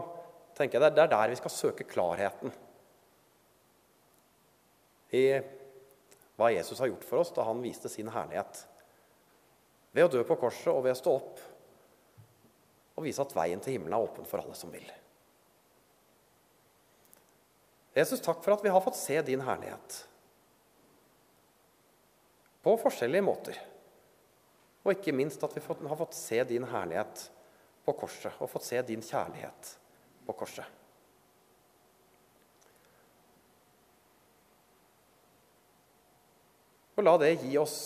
tenker 0.56 0.78
jeg 0.80 0.94
Det 0.96 1.04
er 1.04 1.12
der 1.12 1.32
vi 1.32 1.40
skal 1.40 1.52
søke 1.52 1.88
klarheten 1.88 2.54
i 5.12 5.26
hva 6.40 6.48
Jesus 6.54 6.80
har 6.80 6.88
gjort 6.88 7.04
for 7.04 7.20
oss 7.20 7.34
da 7.36 7.44
han 7.44 7.60
viste 7.64 7.90
sin 7.92 8.08
herlighet. 8.14 8.62
Ved 9.92 10.08
å 10.08 10.12
dø 10.14 10.22
på 10.24 10.38
korset 10.40 10.72
og 10.72 10.86
ved 10.86 10.96
å 10.96 11.00
stå 11.02 11.16
opp 11.18 11.42
og 13.02 13.08
vise 13.08 13.24
at 13.24 13.34
veien 13.34 13.62
til 13.64 13.76
himmelen 13.76 13.98
er 13.98 14.06
åpen 14.06 14.28
for 14.30 14.44
alle 14.44 14.56
som 14.58 14.72
vil. 14.74 14.86
Jesus, 17.98 18.22
takk 18.24 18.40
for 18.46 18.56
at 18.56 18.64
vi 18.64 18.72
har 18.72 18.84
fått 18.86 19.00
se 19.00 19.18
din 19.26 19.42
herlighet 19.44 19.98
på 22.62 22.76
forskjellige 22.80 23.26
måter. 23.26 23.58
Og 24.86 24.94
ikke 24.94 25.14
minst 25.14 25.42
at 25.44 25.56
vi 25.58 25.64
har 25.66 25.98
fått 26.00 26.16
se 26.16 26.40
din 26.48 26.68
herlighet 26.70 27.26
på 27.86 27.96
korset 27.98 28.38
og 28.38 28.50
fått 28.54 28.70
se 28.70 28.82
din 28.86 29.04
kjærlighet 29.04 29.74
på 30.28 30.38
korset. 30.38 30.78
Og 36.96 37.06
la 37.08 37.18
det 37.18 37.34
gi 37.42 37.58
oss 37.58 37.78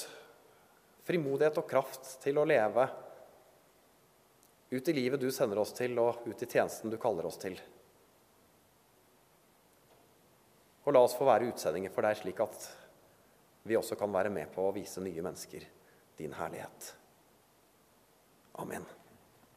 frimodighet 1.08 1.58
og 1.62 1.67
kraft 1.69 2.15
til 2.23 2.38
å 2.41 2.45
leve 2.47 2.88
ut 4.75 4.88
i 4.91 4.93
livet 4.93 5.21
du 5.21 5.29
sender 5.31 5.59
oss 5.61 5.73
til, 5.75 5.95
og 5.99 6.25
ut 6.27 6.43
i 6.43 6.49
tjenesten 6.49 6.91
du 6.91 6.97
kaller 7.01 7.27
oss 7.29 7.39
til. 7.41 7.55
Og 10.85 10.93
la 10.93 11.01
oss 11.01 11.15
få 11.17 11.25
være 11.25 11.49
utsendinger 11.49 11.93
for 11.93 12.05
deg, 12.05 12.19
slik 12.19 12.43
at 12.43 12.67
vi 13.65 13.77
også 13.79 13.97
kan 13.97 14.13
være 14.13 14.29
med 14.33 14.51
på 14.53 14.67
å 14.67 14.75
vise 14.75 15.01
nye 15.01 15.23
mennesker 15.25 15.65
din 16.19 16.35
herlighet. 16.38 16.91
Amen. 18.61 18.85